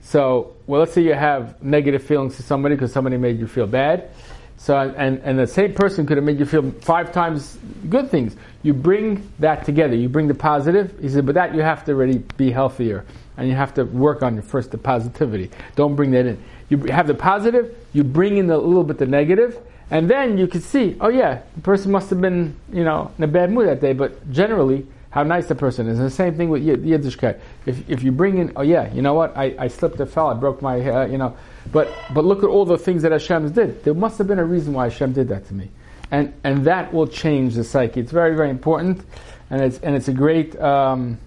So, 0.00 0.54
well, 0.66 0.80
let's 0.80 0.92
say 0.92 1.02
you 1.02 1.14
have 1.14 1.62
negative 1.62 2.02
feelings 2.02 2.36
to 2.36 2.42
somebody 2.42 2.74
because 2.74 2.92
somebody 2.92 3.16
made 3.16 3.38
you 3.38 3.46
feel 3.46 3.66
bad. 3.66 4.10
So 4.58 4.76
and 4.76 5.20
and 5.22 5.38
the 5.38 5.46
same 5.46 5.72
person 5.72 6.04
could 6.04 6.16
have 6.16 6.24
made 6.24 6.40
you 6.40 6.44
feel 6.44 6.70
five 6.80 7.12
times 7.12 7.58
good 7.88 8.10
things. 8.10 8.34
You 8.64 8.74
bring 8.74 9.30
that 9.38 9.64
together. 9.64 9.94
You 9.94 10.08
bring 10.08 10.26
the 10.26 10.34
positive. 10.34 10.98
He 11.00 11.08
said, 11.08 11.24
but 11.26 11.36
that 11.36 11.54
you 11.54 11.62
have 11.62 11.84
to 11.84 11.92
already 11.92 12.18
be 12.36 12.50
healthier, 12.50 13.04
and 13.36 13.48
you 13.48 13.54
have 13.54 13.72
to 13.74 13.84
work 13.84 14.22
on 14.22 14.34
your 14.34 14.42
first 14.42 14.72
the 14.72 14.78
positivity. 14.78 15.50
Don't 15.76 15.94
bring 15.94 16.10
that 16.10 16.26
in. 16.26 16.42
You 16.70 16.78
have 16.86 17.06
the 17.06 17.14
positive. 17.14 17.76
You 17.92 18.02
bring 18.02 18.36
in 18.36 18.50
a 18.50 18.58
little 18.58 18.82
bit 18.82 18.98
the 18.98 19.06
negative, 19.06 19.58
and 19.92 20.10
then 20.10 20.38
you 20.38 20.48
can 20.48 20.60
see, 20.60 20.96
oh 21.00 21.08
yeah, 21.08 21.40
the 21.54 21.62
person 21.62 21.92
must 21.92 22.10
have 22.10 22.20
been 22.20 22.56
you 22.72 22.82
know 22.82 23.12
in 23.16 23.24
a 23.24 23.28
bad 23.28 23.52
mood 23.52 23.68
that 23.68 23.80
day, 23.80 23.92
but 23.92 24.28
generally 24.32 24.86
how 25.10 25.22
nice 25.22 25.46
the 25.46 25.54
person 25.54 25.88
is. 25.88 25.98
And 25.98 26.06
the 26.06 26.10
same 26.10 26.36
thing 26.36 26.50
with 26.50 26.62
Yiddishkeit. 26.64 27.40
If, 27.66 27.88
if 27.88 28.02
you 28.02 28.12
bring 28.12 28.38
in, 28.38 28.52
oh 28.56 28.62
yeah, 28.62 28.92
you 28.92 29.02
know 29.02 29.14
what, 29.14 29.36
I, 29.36 29.54
I 29.58 29.68
slipped, 29.68 30.00
I 30.00 30.04
fell, 30.04 30.28
I 30.28 30.34
broke 30.34 30.60
my, 30.60 30.80
uh, 30.80 31.06
you 31.06 31.18
know, 31.18 31.36
but 31.72 31.88
but 32.12 32.24
look 32.24 32.42
at 32.42 32.48
all 32.48 32.64
the 32.64 32.78
things 32.78 33.02
that 33.02 33.12
Hashem 33.12 33.50
did. 33.52 33.84
There 33.84 33.94
must 33.94 34.18
have 34.18 34.26
been 34.26 34.38
a 34.38 34.44
reason 34.44 34.72
why 34.72 34.84
Hashem 34.84 35.12
did 35.12 35.28
that 35.28 35.46
to 35.48 35.54
me, 35.54 35.70
and 36.10 36.32
and 36.44 36.64
that 36.66 36.92
will 36.92 37.06
change 37.06 37.54
the 37.54 37.64
psyche. 37.64 38.00
It's 38.00 38.12
very 38.12 38.34
very 38.34 38.50
important, 38.50 39.04
and 39.50 39.62
it's 39.62 39.78
and 39.78 39.94
it's 39.94 40.08
a 40.08 40.12
great 40.12 40.58
um, 40.60 41.18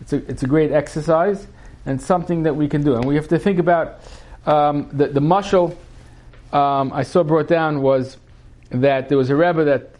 it's 0.00 0.12
a 0.12 0.16
it's 0.28 0.42
a 0.42 0.46
great 0.46 0.72
exercise 0.72 1.46
and 1.86 2.00
something 2.00 2.42
that 2.44 2.54
we 2.54 2.68
can 2.68 2.82
do. 2.82 2.94
And 2.94 3.04
we 3.04 3.14
have 3.16 3.28
to 3.28 3.38
think 3.38 3.58
about 3.58 4.00
um, 4.46 4.88
the 4.92 5.08
the 5.08 5.20
mushal 5.20 5.76
um, 6.52 6.92
I 6.92 7.04
saw 7.04 7.22
brought 7.22 7.48
down 7.48 7.80
was 7.80 8.16
that 8.70 9.08
there 9.08 9.18
was 9.18 9.30
a 9.30 9.36
rebbe 9.36 9.64
that 9.64 9.90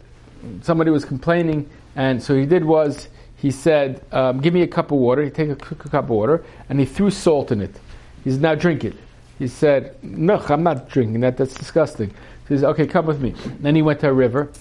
somebody 0.61 0.91
was 0.91 1.05
complaining, 1.05 1.69
and 1.95 2.21
so 2.21 2.35
he 2.35 2.45
did 2.45 2.65
was 2.65 3.07
he 3.41 3.49
said, 3.49 4.03
um, 4.11 4.39
"Give 4.39 4.53
me 4.53 4.61
a 4.61 4.67
cup 4.67 4.91
of 4.91 4.99
water." 4.99 5.23
He 5.23 5.31
take 5.31 5.49
a, 5.49 5.53
a 5.53 5.89
cup 5.89 6.03
of 6.05 6.09
water 6.09 6.43
and 6.69 6.79
he 6.79 6.85
threw 6.85 7.09
salt 7.09 7.51
in 7.51 7.59
it. 7.59 7.75
He 8.23 8.29
said, 8.31 8.41
"Now 8.41 8.53
drink 8.53 8.83
it." 8.83 8.95
He 9.39 9.47
said, 9.47 9.95
"No, 10.03 10.37
I'm 10.37 10.61
not 10.61 10.89
drinking 10.89 11.21
that. 11.21 11.37
That's 11.37 11.55
disgusting." 11.55 12.09
He 12.47 12.55
says, 12.55 12.63
"Okay, 12.63 12.85
come 12.85 13.07
with 13.07 13.19
me." 13.19 13.33
Then 13.59 13.75
he 13.75 13.81
went 13.81 13.99
to 14.01 14.09
a 14.09 14.13
river, 14.13 14.51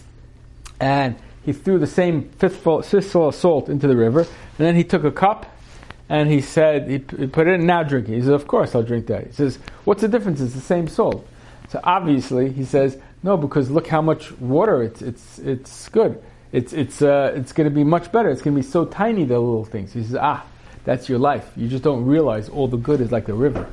and 0.81 1.17
he 1.45 1.53
threw 1.53 1.79
the 1.79 1.87
same 1.87 2.31
fistful, 2.31 2.79
of 2.79 3.35
salt 3.35 3.69
into 3.69 3.87
the 3.87 3.97
river, 3.97 4.21
and 4.21 4.67
then 4.67 4.77
he 4.77 4.85
took 4.85 5.05
a 5.05 5.13
cup, 5.13 5.47
and 6.09 6.31
he 6.31 6.41
said, 6.41 6.89
he, 6.89 7.05
he 7.19 7.27
put 7.27 7.49
it 7.49 7.61
in. 7.61 7.67
Now 7.67 7.83
drink 7.83 8.09
it. 8.09 8.15
He 8.15 8.21
says, 8.21 8.31
"Of 8.31 8.47
course, 8.47 8.75
I'll 8.75 8.83
drink 8.83 9.09
that." 9.09 9.27
He 9.27 9.33
says, 9.33 9.59
"What's 9.85 10.01
the 10.01 10.09
difference? 10.09 10.41
It's 10.41 10.55
the 10.55 10.61
same 10.61 10.89
salt." 10.89 11.27
So 11.69 11.81
obviously, 11.85 12.51
he 12.51 12.65
says, 12.65 12.97
"No, 13.23 13.37
because 13.37 13.71
look 13.71 13.89
how 13.89 14.01
much 14.01 14.33
water 14.41 14.83
it's 14.83 15.03
it's 15.03 15.39
it's 15.41 15.89
good." 15.91 16.23
It's 16.53 16.73
it's 16.73 17.03
uh, 17.03 17.33
it's 17.35 17.53
going 17.53 17.69
to 17.69 17.75
be 17.75 17.85
much 17.85 18.11
better. 18.11 18.31
It's 18.31 18.43
going 18.43 18.57
to 18.57 18.63
be 18.63 18.67
so 18.67 18.85
tiny 18.85 19.25
the 19.25 19.39
little 19.39 19.65
things. 19.65 19.93
He 19.93 20.03
says, 20.03 20.17
ah, 20.17 20.45
that's 20.85 21.09
your 21.09 21.19
life. 21.19 21.51
You 21.57 21.69
just 21.69 21.85
don't 21.85 22.05
realize 22.05 22.49
all 22.49 22.69
the 22.69 22.77
good 22.77 23.01
is 23.01 23.13
like 23.13 23.27
the 23.27 23.35
river, 23.35 23.71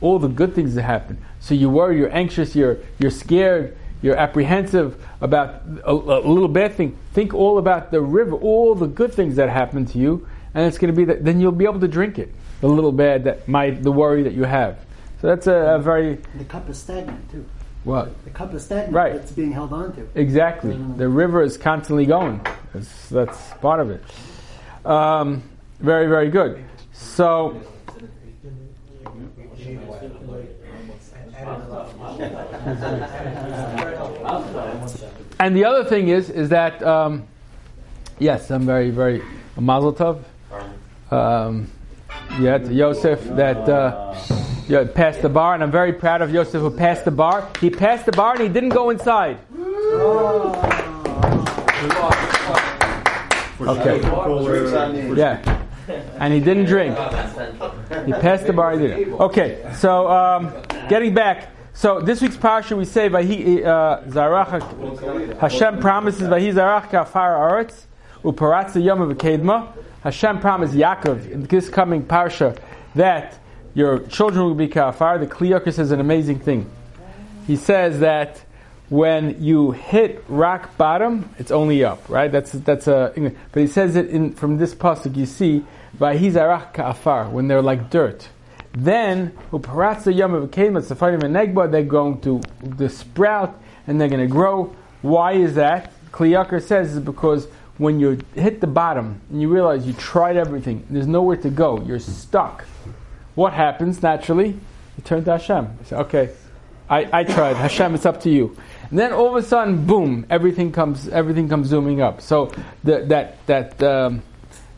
all 0.00 0.18
the 0.18 0.28
good 0.28 0.54
things 0.54 0.74
that 0.74 0.82
happen. 0.82 1.18
So 1.40 1.54
you 1.54 1.68
worry, 1.68 1.98
you're 1.98 2.14
anxious, 2.14 2.54
you're 2.54 2.78
you're 2.98 3.10
scared, 3.10 3.76
you're 4.02 4.16
apprehensive 4.16 5.04
about 5.20 5.62
a, 5.84 5.92
a 5.92 6.28
little 6.28 6.48
bad 6.48 6.74
thing. 6.74 6.96
Think 7.12 7.34
all 7.34 7.58
about 7.58 7.90
the 7.90 8.00
river, 8.00 8.36
all 8.36 8.74
the 8.74 8.86
good 8.86 9.12
things 9.12 9.36
that 9.36 9.48
happen 9.48 9.84
to 9.86 9.98
you, 9.98 10.26
and 10.54 10.66
it's 10.66 10.78
going 10.78 10.92
to 10.92 10.96
be 10.96 11.04
that. 11.06 11.24
Then 11.24 11.40
you'll 11.40 11.52
be 11.52 11.64
able 11.64 11.80
to 11.80 11.88
drink 11.88 12.18
it. 12.18 12.32
The 12.60 12.68
little 12.68 12.92
bad 12.92 13.24
that 13.24 13.48
might, 13.48 13.82
the 13.82 13.92
worry 13.92 14.22
that 14.22 14.34
you 14.34 14.44
have. 14.44 14.78
So 15.20 15.26
that's 15.26 15.46
a, 15.46 15.74
a 15.74 15.78
very. 15.78 16.18
The 16.36 16.44
cup 16.44 16.68
is 16.68 16.78
stagnant 16.78 17.30
too. 17.30 17.44
What? 17.84 18.24
The 18.24 18.30
cup 18.30 18.52
is 18.54 18.64
stagnant. 18.64 18.92
Right. 18.92 19.14
It's 19.14 19.32
being 19.32 19.52
held 19.52 19.72
on 19.72 19.94
to. 19.94 20.06
Exactly. 20.14 20.74
Mm-hmm. 20.74 20.98
The 20.98 21.08
river 21.08 21.42
is 21.42 21.56
constantly 21.56 22.04
going. 22.04 22.44
That's, 22.74 23.08
that's 23.08 23.54
part 23.54 23.80
of 23.80 23.90
it. 23.90 24.02
Um, 24.84 25.42
very, 25.78 26.06
very 26.06 26.28
good. 26.28 26.62
So. 26.92 27.60
and 35.40 35.56
the 35.56 35.64
other 35.64 35.84
thing 35.84 36.08
is, 36.08 36.28
is 36.28 36.50
that 36.50 36.82
um, 36.82 37.26
yes, 38.18 38.50
I'm 38.50 38.66
very, 38.66 38.90
very 38.90 39.22
a 39.56 39.60
mazel 39.60 39.94
tov. 39.94 40.22
Um, 41.10 41.70
yeah, 42.38 42.58
to 42.58 42.72
Yosef 42.72 43.22
that. 43.36 43.68
Uh, 43.68 44.14
yeah, 44.70 44.84
passed 44.84 45.20
the 45.20 45.28
bar, 45.28 45.54
and 45.54 45.64
I'm 45.64 45.70
very 45.72 45.92
proud 45.92 46.22
of 46.22 46.32
Yosef 46.32 46.60
who 46.60 46.70
passed 46.70 47.04
the 47.04 47.10
bar. 47.10 47.50
He 47.60 47.70
passed 47.70 48.06
the 48.06 48.12
bar 48.12 48.34
and 48.34 48.42
he 48.42 48.48
didn't 48.48 48.68
go 48.68 48.90
inside. 48.90 49.38
Okay. 53.60 54.00
Yeah. 55.16 55.64
And 56.20 56.32
he 56.32 56.38
didn't 56.38 56.66
drink. 56.66 56.96
He 58.06 58.12
passed 58.12 58.46
the 58.46 58.52
bar. 58.52 58.78
He 58.78 58.86
didn't. 58.86 59.14
Okay. 59.14 59.68
So 59.74 60.08
um, 60.08 60.52
getting 60.88 61.14
back. 61.14 61.50
So 61.72 62.00
this 62.00 62.20
week's 62.20 62.36
parsha 62.36 62.76
we 62.76 62.84
say 62.84 63.08
Vahi 63.08 63.64
uh, 63.64 64.02
Zarach 64.02 65.38
Hashem 65.38 65.80
promises 65.80 66.28
Vahi 66.28 66.52
Zarach 66.52 66.90
Kafar 66.90 67.38
Aretz 67.38 67.86
Uparatza 68.22 68.80
Yom 68.84 69.74
Hashem 70.04 70.38
promised 70.38 70.74
Yaakov 70.74 71.28
in 71.28 71.42
this 71.44 71.68
coming 71.68 72.04
parsha 72.04 72.56
that 72.94 73.40
your 73.74 74.00
children 74.00 74.44
will 74.44 74.54
be 74.54 74.68
kafar. 74.68 75.20
The 75.20 75.26
Kli 75.26 75.50
Yakar 75.50 75.72
says 75.72 75.90
an 75.90 76.00
amazing 76.00 76.40
thing. 76.40 76.70
He 77.46 77.56
says 77.56 78.00
that 78.00 78.42
when 78.88 79.42
you 79.42 79.70
hit 79.70 80.24
rock 80.28 80.76
bottom, 80.76 81.30
it's 81.38 81.52
only 81.52 81.84
up, 81.84 82.08
right? 82.08 82.30
That's 82.30 82.52
that's 82.52 82.88
a. 82.88 83.12
But 83.52 83.60
he 83.60 83.66
says 83.68 83.96
it 83.96 84.08
in 84.08 84.34
from 84.34 84.58
this 84.58 84.74
pasuk. 84.74 85.16
You 85.16 85.26
see, 85.26 85.64
va'hizarach 85.98 86.74
kafar 86.74 87.30
when 87.30 87.46
they're 87.46 87.62
like 87.62 87.90
dirt. 87.90 88.28
Then 88.72 89.32
uparatza 89.52 90.14
yom 90.14 90.32
safarim 90.48 91.22
and 91.22 91.34
they're 91.72 91.82
going 91.82 92.20
to 92.22 92.40
the 92.62 92.88
sprout 92.88 93.60
and 93.86 94.00
they're 94.00 94.08
going 94.08 94.20
to 94.20 94.32
grow. 94.32 94.74
Why 95.02 95.32
is 95.32 95.54
that? 95.54 95.92
Kli 96.10 96.30
Yakar 96.30 96.62
says 96.62 96.96
is 96.96 97.00
because 97.00 97.46
when 97.78 97.98
you 98.00 98.20
hit 98.34 98.60
the 98.60 98.66
bottom 98.66 99.20
and 99.30 99.40
you 99.40 99.48
realize 99.48 99.86
you 99.86 99.92
tried 99.94 100.36
everything, 100.36 100.84
there's 100.90 101.06
nowhere 101.06 101.36
to 101.38 101.50
go. 101.50 101.80
You're 101.82 101.98
stuck 101.98 102.64
what 103.40 103.54
happens 103.54 104.02
naturally? 104.02 104.48
You 104.48 105.02
turn 105.02 105.24
to 105.24 105.32
Hashem. 105.32 105.64
You 105.64 105.86
say, 105.86 105.96
okay, 105.96 106.30
I, 106.90 107.20
I 107.20 107.24
tried. 107.24 107.56
Hashem, 107.56 107.94
it's 107.94 108.04
up 108.04 108.20
to 108.22 108.30
you. 108.30 108.54
And 108.90 108.98
then 108.98 109.14
all 109.14 109.34
of 109.34 109.42
a 109.42 109.46
sudden, 109.46 109.86
boom, 109.86 110.26
everything 110.28 110.72
comes, 110.72 111.08
everything 111.08 111.48
comes 111.48 111.68
zooming 111.68 112.02
up. 112.02 112.20
So 112.20 112.52
the, 112.84 113.06
that, 113.06 113.46
that, 113.46 113.82
um, 113.82 114.22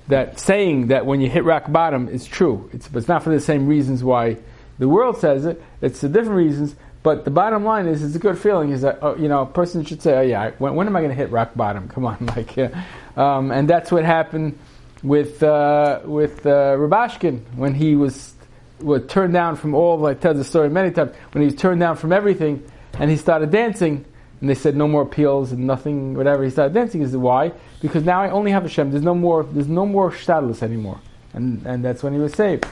that 0.06 0.38
saying 0.38 0.86
that 0.88 1.06
when 1.06 1.20
you 1.20 1.28
hit 1.28 1.42
rock 1.42 1.72
bottom 1.72 2.08
is 2.08 2.24
true. 2.24 2.70
It's, 2.72 2.86
but 2.86 3.00
it's 3.00 3.08
not 3.08 3.24
for 3.24 3.30
the 3.30 3.40
same 3.40 3.66
reasons 3.66 4.04
why 4.04 4.36
the 4.78 4.88
world 4.88 5.18
says 5.18 5.44
it. 5.44 5.60
It's 5.80 6.00
the 6.00 6.08
different 6.08 6.36
reasons. 6.36 6.76
But 7.02 7.24
the 7.24 7.32
bottom 7.32 7.64
line 7.64 7.88
is, 7.88 8.04
it's 8.04 8.14
a 8.14 8.20
good 8.20 8.38
feeling. 8.38 8.70
Is 8.70 8.82
that 8.82 9.00
oh, 9.02 9.16
you 9.16 9.26
know, 9.26 9.42
a 9.42 9.46
person 9.46 9.84
should 9.84 10.00
say, 10.00 10.14
"Oh 10.14 10.20
yeah, 10.20 10.52
when, 10.58 10.76
when 10.76 10.86
am 10.86 10.94
I 10.94 11.00
going 11.00 11.10
to 11.10 11.16
hit 11.16 11.32
rock 11.32 11.50
bottom?" 11.56 11.88
Come 11.88 12.06
on, 12.06 12.26
like, 12.36 12.56
yeah. 12.56 12.84
um, 13.16 13.50
and 13.50 13.68
that's 13.68 13.90
what 13.90 14.04
happened 14.04 14.56
with 15.02 15.42
uh, 15.42 15.98
with 16.04 16.46
uh, 16.46 16.76
Rubashkin 16.78 17.40
when 17.56 17.74
he 17.74 17.96
was 17.96 18.34
was 18.82 19.06
turned 19.06 19.32
down 19.32 19.56
from 19.56 19.74
all, 19.74 20.04
I 20.06 20.14
tell 20.14 20.34
the 20.34 20.44
story 20.44 20.68
many 20.68 20.90
times, 20.90 21.12
when 21.32 21.42
he 21.42 21.46
was 21.46 21.56
turned 21.56 21.80
down 21.80 21.96
from 21.96 22.12
everything 22.12 22.62
and 22.98 23.10
he 23.10 23.16
started 23.16 23.50
dancing, 23.50 24.04
and 24.40 24.50
they 24.50 24.54
said 24.54 24.76
no 24.76 24.88
more 24.88 25.02
appeals 25.02 25.52
and 25.52 25.66
nothing, 25.66 26.14
whatever. 26.14 26.42
He 26.42 26.50
started 26.50 26.74
dancing. 26.74 27.00
Is 27.02 27.16
why? 27.16 27.52
Because 27.80 28.04
now 28.04 28.20
I 28.20 28.30
only 28.30 28.50
have 28.50 28.64
Hashem. 28.64 28.90
There's 28.90 29.04
no 29.04 29.14
more. 29.14 29.44
There's 29.44 29.68
no 29.68 29.86
more 29.86 30.10
shtadlus 30.10 30.64
anymore, 30.64 31.00
and 31.32 31.64
and 31.64 31.84
that's 31.84 32.02
when 32.02 32.12
he 32.12 32.18
was 32.18 32.32
saved. 32.32 32.66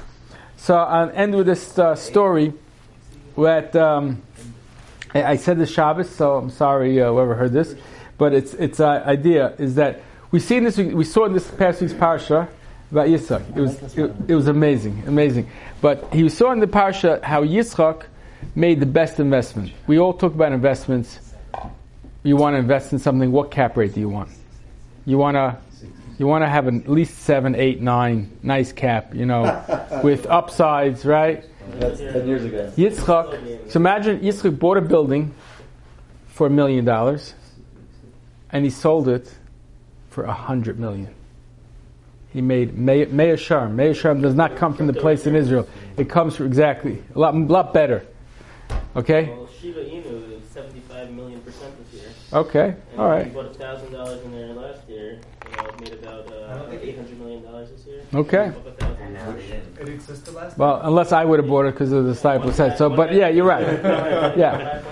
So 0.56 0.76
I'll 0.76 1.10
end 1.10 1.34
with 1.34 1.46
this 1.46 1.78
uh, 1.78 1.94
story. 1.94 2.52
That 3.36 3.74
um, 3.76 4.20
I, 5.14 5.22
I, 5.22 5.36
said 5.36 5.58
the 5.58 5.66
Shabbos, 5.66 6.10
so 6.10 6.38
I'm 6.38 6.50
sorry 6.50 7.00
uh, 7.00 7.12
whoever 7.12 7.36
heard 7.36 7.52
this, 7.52 7.76
but 8.18 8.34
it's 8.34 8.52
it's 8.54 8.80
uh, 8.80 9.04
idea 9.06 9.54
is 9.58 9.76
that 9.76 10.02
we 10.32 10.40
see 10.40 10.56
in 10.56 10.64
this 10.64 10.76
we 10.76 11.04
saw 11.04 11.26
in 11.26 11.32
this 11.32 11.48
past 11.52 11.80
week's 11.80 11.94
parsha 11.94 12.48
about 12.90 13.08
Yitzchak. 13.08 13.56
It 13.56 13.60
was 13.60 13.96
it, 13.96 14.12
it, 14.28 14.34
was 14.34 14.48
amazing, 14.48 15.04
amazing. 15.06 15.48
But 15.80 16.12
he 16.12 16.28
saw 16.28 16.52
in 16.52 16.60
the 16.60 16.66
parsha 16.66 17.22
how 17.22 17.44
Yitzchak 17.44 18.04
made 18.54 18.80
the 18.80 18.86
best 18.86 19.20
investment. 19.20 19.72
We 19.86 19.98
all 19.98 20.12
talk 20.12 20.34
about 20.34 20.52
investments. 20.52 21.18
You 22.22 22.36
want 22.36 22.54
to 22.54 22.58
invest 22.58 22.92
in 22.92 22.98
something. 22.98 23.32
What 23.32 23.50
cap 23.50 23.76
rate 23.76 23.94
do 23.94 24.00
you 24.00 24.08
want? 24.08 24.30
You 25.06 25.18
want 25.18 25.36
to 25.36 25.58
you 26.18 26.26
want 26.26 26.42
to 26.42 26.48
have 26.48 26.68
at 26.68 26.88
least 26.88 27.20
seven, 27.20 27.54
eight, 27.54 27.80
nine, 27.80 28.36
nice 28.42 28.72
cap. 28.72 29.14
You 29.14 29.24
know, 29.24 30.00
with 30.04 30.26
upsides, 30.26 31.06
right? 31.06 31.44
That's 31.74 31.98
ten 31.98 32.26
years 32.26 32.44
ago. 32.44 32.72
Yitzchak. 32.76 33.70
So 33.70 33.78
imagine 33.78 34.20
Yitzchak 34.20 34.58
bought 34.58 34.76
a 34.76 34.82
building 34.82 35.34
for 36.26 36.46
a 36.46 36.50
million 36.50 36.84
dollars, 36.84 37.34
and 38.50 38.64
he 38.64 38.70
sold 38.70 39.08
it 39.08 39.32
for 40.10 40.24
a 40.24 40.32
hundred 40.32 40.78
million. 40.78 41.14
He 42.32 42.40
made 42.40 42.78
Meah 42.78 43.06
Sharm. 43.36 43.74
Meah 43.74 43.92
Sharm 43.92 44.22
does 44.22 44.34
not 44.34 44.56
come 44.56 44.72
from 44.74 44.86
the 44.86 44.92
place 44.92 45.26
in 45.26 45.34
Israel. 45.34 45.68
It 45.96 46.08
comes 46.08 46.36
from 46.36 46.46
exactly 46.46 47.02
a 47.14 47.18
lot, 47.18 47.34
lot 47.34 47.74
better. 47.74 48.06
Okay. 48.94 49.24
Well, 49.24 49.48
Shiba 49.60 49.80
Inu 49.80 50.40
is 50.40 50.48
seventy-five 50.50 51.10
million 51.10 51.40
percent 51.40 51.74
this 51.84 52.00
year. 52.00 52.10
Okay. 52.32 52.74
And 52.92 53.00
All 53.00 53.08
right. 53.08 53.26
We 53.26 53.32
bought 53.32 53.56
thousand 53.56 53.92
dollars 53.92 54.22
in 54.22 54.30
there 54.30 54.48
last 54.54 54.88
year. 54.88 55.20
You 55.50 55.56
know, 55.56 55.70
made 55.80 55.92
about 55.94 56.30
uh, 56.32 56.68
eight 56.80 56.96
hundred 56.96 57.18
million 57.18 57.42
dollars 57.42 57.70
this 57.70 57.84
year. 57.86 58.02
Okay. 58.14 58.52
now 59.12 59.32
they. 59.32 59.60
It 59.80 59.88
existed 59.88 60.34
last 60.34 60.56
Well, 60.56 60.80
unless 60.84 61.10
I 61.10 61.24
would 61.24 61.40
have 61.40 61.48
bought 61.48 61.66
it 61.66 61.74
because 61.74 61.90
of 61.90 62.04
the 62.04 62.12
disciple 62.12 62.52
said 62.52 62.78
so. 62.78 62.88
But 62.90 63.12
yeah, 63.12 63.28
you're 63.28 63.44
right. 63.46 63.66
Yeah. 64.36 64.82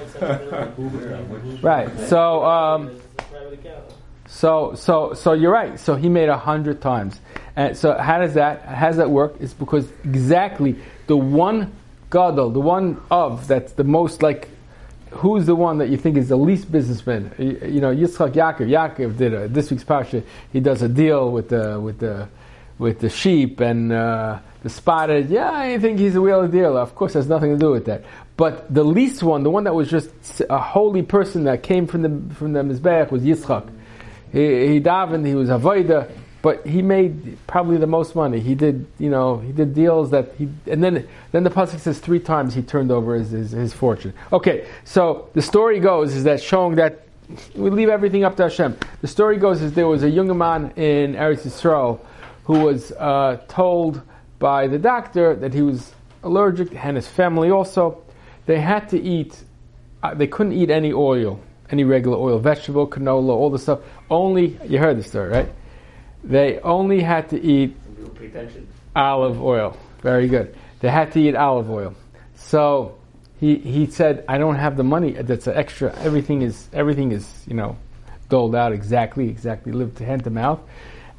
Right. 1.63 1.89
So, 2.09 2.45
um, 2.45 2.99
so, 4.39 4.77
so, 4.77 5.15
so 5.15 5.33
you're 5.33 5.51
right. 5.51 5.81
So 5.81 5.97
he 5.97 6.09
made 6.09 6.29
a 6.29 6.39
hundred 6.39 6.81
times. 6.81 7.21
And 7.57 7.77
so 7.77 7.99
how 7.99 8.19
does 8.19 8.35
that, 8.35 8.63
how 8.63 8.87
does 8.87 8.99
that 8.99 9.11
work? 9.11 9.35
It's 9.41 9.53
because 9.53 9.91
exactly 10.05 10.77
the 11.09 11.17
one 11.17 11.73
gadol, 12.09 12.51
the 12.51 12.61
one 12.61 13.03
of 13.11 13.49
that's 13.49 13.73
the 13.73 13.83
most 13.83 14.23
like, 14.23 14.49
who's 15.11 15.47
the 15.47 15.57
one 15.57 15.79
that 15.79 15.89
you 15.89 15.97
think 15.97 16.17
is 16.17 16.29
the 16.29 16.37
least 16.37 16.71
businessman? 16.71 17.33
You, 17.37 17.61
you 17.69 17.81
know, 17.81 17.93
Yitzchak 17.93 18.35
Yaakov. 18.35 18.69
Yaakov 18.69 19.17
did 19.17 19.35
a, 19.35 19.49
this 19.49 19.73
week's 19.73 19.83
parsha. 19.83 20.23
He 20.53 20.61
does 20.61 20.83
a 20.83 20.89
deal 20.89 21.33
with 21.33 21.49
the 21.49 21.81
with 21.81 21.99
the 21.99 22.29
with 22.79 23.01
the 23.01 23.09
sheep 23.09 23.59
and 23.59 23.91
uh, 23.91 24.39
the 24.63 24.69
spotted. 24.69 25.31
Yeah, 25.31 25.51
I 25.51 25.81
think 25.81 25.99
he's 25.99 26.15
a 26.15 26.21
real 26.21 26.47
deal. 26.47 26.77
Of 26.77 26.95
course, 26.95 27.15
has 27.15 27.27
nothing 27.27 27.51
to 27.51 27.59
do 27.59 27.73
with 27.73 27.87
that. 27.87 28.05
But 28.37 28.73
the 28.73 28.85
least 28.85 29.25
one, 29.25 29.43
the 29.43 29.51
one 29.51 29.65
that 29.65 29.75
was 29.75 29.91
just 29.91 30.13
a 30.49 30.61
holy 30.61 31.03
person 31.03 31.43
that 31.45 31.65
came 31.65 31.89
from 31.89 32.03
the 32.03 32.35
from 32.37 32.53
the 32.53 32.63
mizbeach 32.63 33.11
was 33.11 33.25
Yitzchak. 33.25 33.73
He, 34.33 34.69
he 34.69 34.81
davened, 34.81 35.27
he 35.27 35.35
was 35.35 35.49
a 35.49 35.55
avoida, 35.55 36.11
but 36.43 36.67
he 36.67 36.83
made 36.83 37.37
probably 37.47 37.79
the 37.79 37.87
most 37.87 38.15
money. 38.15 38.41
He 38.41 38.55
did, 38.55 38.87
you 38.99 39.11
know, 39.11 39.39
he 39.39 39.53
did 39.53 39.75
deals 39.75 40.11
that 40.11 40.35
he, 40.39 40.49
and 40.67 40.83
then 40.83 41.07
then 41.33 41.45
the 41.45 41.51
pasuk 41.51 41.81
says 41.81 41.99
three 41.99 42.21
times 42.21 42.55
he 42.55 42.63
turned 42.63 42.91
over 42.91 43.17
his, 43.17 43.31
his, 43.31 43.51
his 43.51 43.73
fortune. 43.73 44.13
Okay, 44.33 44.67
so 44.85 45.29
the 45.35 45.43
story 45.43 45.81
goes 45.81 46.15
is 46.15 46.25
that 46.25 46.41
showing 46.41 46.77
that 46.77 47.07
we 47.55 47.71
leave 47.71 47.89
everything 47.89 48.25
up 48.25 48.37
to 48.37 48.45
Hashem. 48.45 48.77
The 49.01 49.09
story 49.09 49.37
goes 49.37 49.61
is 49.61 49.73
there 49.75 49.89
was 49.89 50.03
a 50.03 50.11
young 50.11 50.37
man 50.39 50.73
in 50.77 51.15
Eretz 51.15 51.47
Yisrael 51.47 52.01
who 52.45 52.61
was 52.61 52.93
uh, 52.93 53.39
told 53.49 54.01
by 54.39 54.67
the 54.67 54.79
doctor 54.79 55.35
that 55.35 55.53
he 55.53 55.61
was 55.61 55.93
allergic, 56.23 56.75
and 56.75 56.97
his 56.97 57.09
family 57.09 57.51
also. 57.51 58.03
They 58.47 58.61
had 58.61 58.89
to 58.91 59.01
eat. 59.01 59.43
Uh, 60.03 60.15
they 60.15 60.27
couldn't 60.27 60.53
eat 60.53 60.71
any 60.71 60.93
oil, 60.93 61.41
any 61.71 61.85
regular 61.85 62.17
oil, 62.17 62.39
vegetable, 62.39 62.87
canola, 62.87 63.31
all 63.31 63.51
the 63.51 63.59
stuff. 63.59 63.81
Only 64.11 64.59
you 64.67 64.79
heard 64.79 64.99
the 64.99 65.03
story, 65.03 65.29
right? 65.29 65.49
They 66.25 66.59
only 66.61 67.01
had 67.01 67.29
to 67.31 67.41
eat 67.41 67.77
olive 68.97 69.43
oil. 69.43 69.77
Very 70.03 70.29
good. 70.29 70.55
They 70.81 70.89
had 70.89 71.13
to 71.13 71.21
eat 71.21 71.35
olive 71.35 71.71
oil. 71.71 71.95
So 72.37 72.97
he 73.41 73.57
he 73.57 73.87
said, 73.87 74.25
"I 74.29 74.39
don't 74.39 74.57
have 74.57 74.77
the 74.77 74.85
money. 74.85 75.13
That's 75.13 75.47
an 75.47 75.57
extra. 75.57 75.95
Everything 75.99 76.43
is 76.43 76.69
everything 76.73 77.13
is 77.13 77.27
you 77.47 77.55
know 77.55 77.77
doled 78.29 78.55
out 78.55 78.73
exactly 78.73 79.29
exactly 79.29 79.73
lived 79.73 79.99
to 79.99 80.05
hand 80.05 80.25
to 80.25 80.31
mouth, 80.31 80.61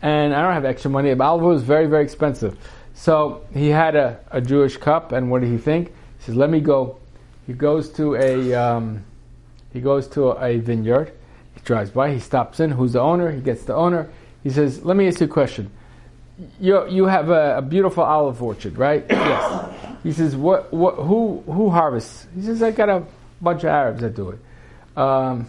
and 0.02 0.34
I 0.34 0.42
don't 0.42 0.54
have 0.54 0.66
extra 0.66 0.92
money. 0.92 1.12
Olive 1.14 1.44
oil 1.44 1.56
is 1.56 1.64
very 1.64 1.86
very 1.88 2.04
expensive. 2.04 2.58
So 2.94 3.46
he 3.54 3.70
had 3.70 3.96
a, 3.96 4.20
a 4.32 4.42
Jewish 4.42 4.76
cup, 4.78 5.14
and 5.14 5.32
what 5.32 5.42
did 5.42 5.50
he 5.50 5.58
think? 5.58 5.88
He 5.88 6.26
says, 6.26 6.36
"Let 6.36 6.50
me 6.50 6.60
go." 6.60 6.98
He 7.48 7.54
goes 7.54 7.90
to 7.94 8.16
a 8.16 8.54
um, 8.54 9.04
he 9.74 9.82
goes 9.82 10.08
to 10.10 10.32
a 10.32 10.58
vineyard. 10.58 11.14
Drives 11.64 11.92
by. 11.92 12.14
He 12.14 12.20
stops 12.20 12.60
in. 12.60 12.72
Who's 12.72 12.94
the 12.94 13.02
owner? 13.02 13.32
He 13.32 13.42
gets 13.42 13.64
the 13.64 13.76
owner. 13.76 14.10
He 14.44 14.50
says, 14.50 14.84
"Let 14.84 14.98
me 14.98 15.08
ask 15.08 15.20
you 15.20 15.26
a 15.26 15.30
question. 15.30 15.72
You 16.60 16.88
you 16.88 17.06
have 17.06 17.30
a, 17.30 17.58
a 17.58 17.62
beautiful 17.62 18.04
olive 18.04 18.42
orchard, 18.42 18.78
right?" 18.78 19.06
yes. 19.10 19.76
He 20.04 20.12
says, 20.12 20.36
"What 20.36 20.74
what 20.74 20.96
who 20.96 21.44
who 21.46 21.70
harvests?" 21.70 22.28
He 22.36 22.42
says, 22.42 22.64
"I 22.64 22.72
got 22.72 22.90
a 22.90 23.04
bunch 23.42 23.64
of 23.64 23.70
Arabs 23.70 24.02
that 24.02 24.16
do 24.16 24.30
it." 24.30 24.40
Um, 24.98 25.48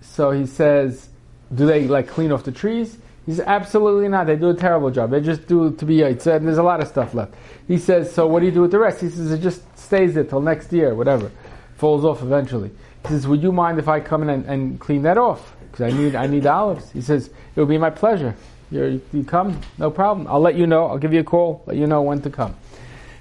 so 0.00 0.30
he 0.30 0.46
says, 0.46 1.08
"Do 1.54 1.66
they 1.66 1.86
like 1.86 2.08
clean 2.08 2.32
off 2.32 2.44
the 2.44 2.52
trees?" 2.52 2.98
He 3.26 3.32
says, 3.32 3.44
"Absolutely 3.46 4.08
not. 4.08 4.26
They 4.26 4.36
do 4.36 4.50
a 4.50 4.54
terrible 4.54 4.90
job. 4.90 5.10
They 5.10 5.20
just 5.20 5.46
do 5.46 5.66
it 5.66 5.78
to 5.78 5.86
be 5.86 5.98
yaitz, 5.98 6.26
and 6.26 6.46
there's 6.46 6.58
a 6.58 6.62
lot 6.62 6.80
of 6.80 6.88
stuff 6.88 7.14
left." 7.14 7.34
He 7.68 7.78
says, 7.78 8.12
"So 8.12 8.26
what 8.26 8.40
do 8.40 8.46
you 8.46 8.52
do 8.52 8.62
with 8.62 8.72
the 8.72 8.78
rest?" 8.78 9.00
He 9.00 9.08
says, 9.08 9.30
"It 9.30 9.40
just 9.40 9.62
stays 9.78 10.14
there 10.14 10.24
till 10.24 10.40
next 10.40 10.72
year, 10.72 10.94
whatever, 10.94 11.30
falls 11.76 12.04
off 12.04 12.22
eventually." 12.22 12.70
He 13.04 13.10
says, 13.10 13.26
"Would 13.26 13.42
you 13.42 13.52
mind 13.52 13.78
if 13.78 13.88
I 13.88 14.00
come 14.00 14.22
in 14.22 14.30
and, 14.30 14.46
and 14.46 14.80
clean 14.80 15.02
that 15.02 15.18
off? 15.18 15.54
Because 15.70 15.92
I 15.92 15.96
need 15.96 16.14
I 16.14 16.26
need 16.26 16.46
olives." 16.46 16.90
He 16.90 17.02
says, 17.02 17.28
"It 17.28 17.60
will 17.60 17.66
be 17.66 17.78
my 17.78 17.90
pleasure. 17.90 18.34
You're, 18.70 18.98
you 19.12 19.24
come, 19.24 19.60
no 19.78 19.90
problem. 19.90 20.26
I'll 20.26 20.40
let 20.40 20.54
you 20.54 20.66
know. 20.66 20.86
I'll 20.86 20.98
give 20.98 21.12
you 21.12 21.20
a 21.20 21.24
call. 21.24 21.62
Let 21.66 21.76
you 21.76 21.86
know 21.86 22.02
when 22.02 22.22
to 22.22 22.30
come." 22.30 22.56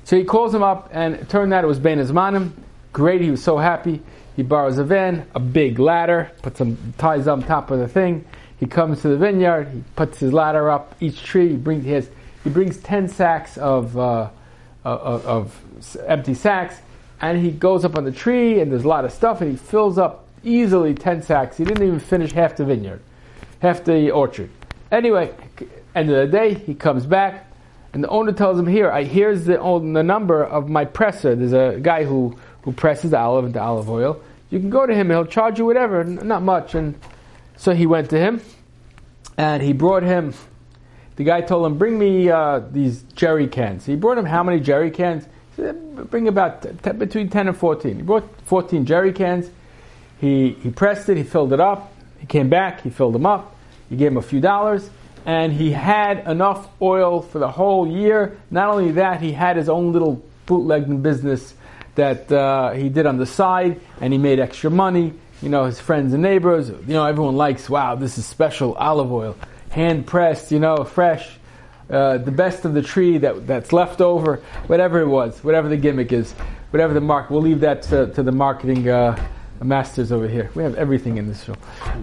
So 0.05 0.17
he 0.17 0.23
calls 0.23 0.53
him 0.53 0.63
up, 0.63 0.89
and 0.91 1.15
it 1.15 1.29
turned 1.29 1.53
out 1.53 1.63
it 1.63 1.67
was 1.67 1.79
Bein 1.79 1.97
Hazmanim. 1.97 2.51
Great, 2.91 3.21
he 3.21 3.31
was 3.31 3.43
so 3.43 3.57
happy. 3.57 4.01
He 4.35 4.43
borrows 4.43 4.77
a 4.77 4.83
van, 4.83 5.27
a 5.35 5.39
big 5.39 5.79
ladder, 5.79 6.31
puts 6.41 6.57
some 6.57 6.93
ties 6.97 7.27
on 7.27 7.43
top 7.43 7.71
of 7.71 7.79
the 7.79 7.87
thing. 7.87 8.25
He 8.59 8.65
comes 8.65 9.01
to 9.01 9.09
the 9.09 9.17
vineyard. 9.17 9.69
He 9.69 9.83
puts 9.95 10.19
his 10.19 10.33
ladder 10.33 10.69
up 10.69 10.95
each 10.99 11.23
tree. 11.23 11.49
He 11.49 11.55
brings 11.55 11.85
has, 11.85 12.09
he 12.43 12.49
brings 12.49 12.77
ten 12.77 13.07
sacks 13.07 13.57
of, 13.57 13.97
uh, 13.97 14.29
of 14.83 15.25
of 15.25 15.99
empty 16.07 16.33
sacks, 16.33 16.75
and 17.23 17.37
he 17.39 17.51
goes 17.51 17.85
up 17.85 17.97
on 17.97 18.03
the 18.03 18.11
tree. 18.11 18.59
And 18.59 18.71
there's 18.71 18.83
a 18.83 18.87
lot 18.87 19.05
of 19.05 19.11
stuff, 19.11 19.41
and 19.41 19.49
he 19.49 19.57
fills 19.57 19.97
up 19.97 20.27
easily 20.43 20.93
ten 20.93 21.21
sacks. 21.21 21.57
He 21.57 21.63
didn't 21.63 21.87
even 21.87 21.99
finish 21.99 22.33
half 22.33 22.57
the 22.57 22.65
vineyard, 22.65 23.01
half 23.59 23.83
the 23.85 24.11
orchard. 24.11 24.49
Anyway, 24.91 25.33
end 25.95 26.09
of 26.11 26.17
the 26.17 26.27
day, 26.27 26.53
he 26.53 26.75
comes 26.75 27.05
back. 27.05 27.49
And 27.93 28.03
the 28.03 28.09
owner 28.09 28.33
tells 28.33 28.59
him, 28.59 28.67
"Here, 28.67 28.91
I, 28.91 29.03
here's 29.03 29.45
the, 29.45 29.57
the 29.57 30.03
number 30.03 30.43
of 30.43 30.67
my 30.67 30.83
presser. 30.83 31.35
There's 31.35 31.53
a 31.53 31.79
guy 31.79 32.03
who, 32.03 32.35
who 32.63 32.73
presses 32.73 33.11
the 33.11 33.19
olive 33.19 33.45
into 33.45 33.61
olive 33.61 33.89
oil. 33.89 34.19
You 34.49 34.59
can 34.59 34.69
go 34.69 34.85
to 34.85 34.93
him; 34.93 35.09
he'll 35.09 35.25
charge 35.25 35.59
you 35.59 35.65
whatever, 35.65 36.03
not 36.03 36.41
much." 36.41 36.75
And 36.75 36.95
so 37.55 37.73
he 37.73 37.85
went 37.85 38.09
to 38.09 38.19
him, 38.19 38.41
and 39.37 39.63
he 39.63 39.73
brought 39.73 40.03
him. 40.03 40.33
The 41.15 41.23
guy 41.23 41.41
told 41.41 41.67
him, 41.67 41.77
"Bring 41.77 41.97
me 41.97 42.29
uh, 42.29 42.61
these 42.71 43.03
jerry 43.15 43.47
cans." 43.47 43.85
He 43.85 43.95
brought 43.95 44.17
him 44.17 44.25
how 44.25 44.43
many 44.43 44.59
jerry 44.59 44.89
cans? 44.91 45.27
"Bring 45.55 46.27
about 46.27 46.83
t- 46.83 46.91
between 46.91 47.29
ten 47.29 47.47
and 47.47 47.57
14. 47.57 47.95
He 47.95 48.01
brought 48.01 48.27
fourteen 48.45 48.85
jerry 48.85 49.13
cans. 49.13 49.49
He 50.19 50.51
he 50.61 50.69
pressed 50.69 51.09
it. 51.09 51.17
He 51.17 51.23
filled 51.23 51.53
it 51.53 51.59
up. 51.59 51.93
He 52.19 52.25
came 52.25 52.49
back. 52.49 52.81
He 52.81 52.89
filled 52.89 53.13
them 53.13 53.25
up. 53.25 53.55
He 53.89 53.95
gave 53.95 54.11
him 54.11 54.17
a 54.17 54.21
few 54.21 54.39
dollars 54.39 54.89
and 55.25 55.53
he 55.53 55.71
had 55.71 56.27
enough 56.27 56.67
oil 56.81 57.21
for 57.21 57.39
the 57.39 57.47
whole 57.47 57.87
year. 57.87 58.37
Not 58.51 58.69
only 58.69 58.91
that, 58.93 59.21
he 59.21 59.31
had 59.31 59.57
his 59.57 59.69
own 59.69 59.93
little 59.93 60.21
bootlegging 60.45 61.01
business 61.01 61.53
that 61.95 62.31
uh, 62.31 62.71
he 62.71 62.89
did 62.89 63.05
on 63.05 63.17
the 63.17 63.25
side, 63.25 63.79
and 64.01 64.11
he 64.11 64.19
made 64.19 64.39
extra 64.39 64.69
money. 64.69 65.13
You 65.41 65.49
know, 65.49 65.65
his 65.65 65.79
friends 65.79 66.13
and 66.13 66.23
neighbors, 66.23 66.69
you 66.69 66.93
know, 66.93 67.05
everyone 67.05 67.35
likes, 67.35 67.69
wow, 67.69 67.95
this 67.95 68.17
is 68.17 68.25
special 68.25 68.73
olive 68.75 69.11
oil, 69.11 69.35
hand 69.69 70.07
pressed, 70.07 70.51
you 70.51 70.59
know, 70.59 70.83
fresh, 70.83 71.29
uh, 71.89 72.17
the 72.17 72.31
best 72.31 72.65
of 72.65 72.73
the 72.73 72.81
tree 72.81 73.17
that, 73.19 73.47
that's 73.47 73.73
left 73.73 74.01
over, 74.01 74.37
whatever 74.67 74.99
it 75.01 75.07
was, 75.07 75.43
whatever 75.43 75.69
the 75.69 75.77
gimmick 75.77 76.11
is, 76.11 76.31
whatever 76.71 76.93
the 76.93 77.01
mark. 77.01 77.29
We'll 77.29 77.41
leave 77.41 77.61
that 77.61 77.83
to, 77.83 78.07
to 78.13 78.23
the 78.23 78.31
marketing 78.31 78.89
uh, 78.89 79.21
masters 79.61 80.11
over 80.11 80.27
here. 80.27 80.49
We 80.55 80.63
have 80.63 80.75
everything 80.75 81.17
in 81.17 81.27
this 81.27 81.43
show. 81.43 81.55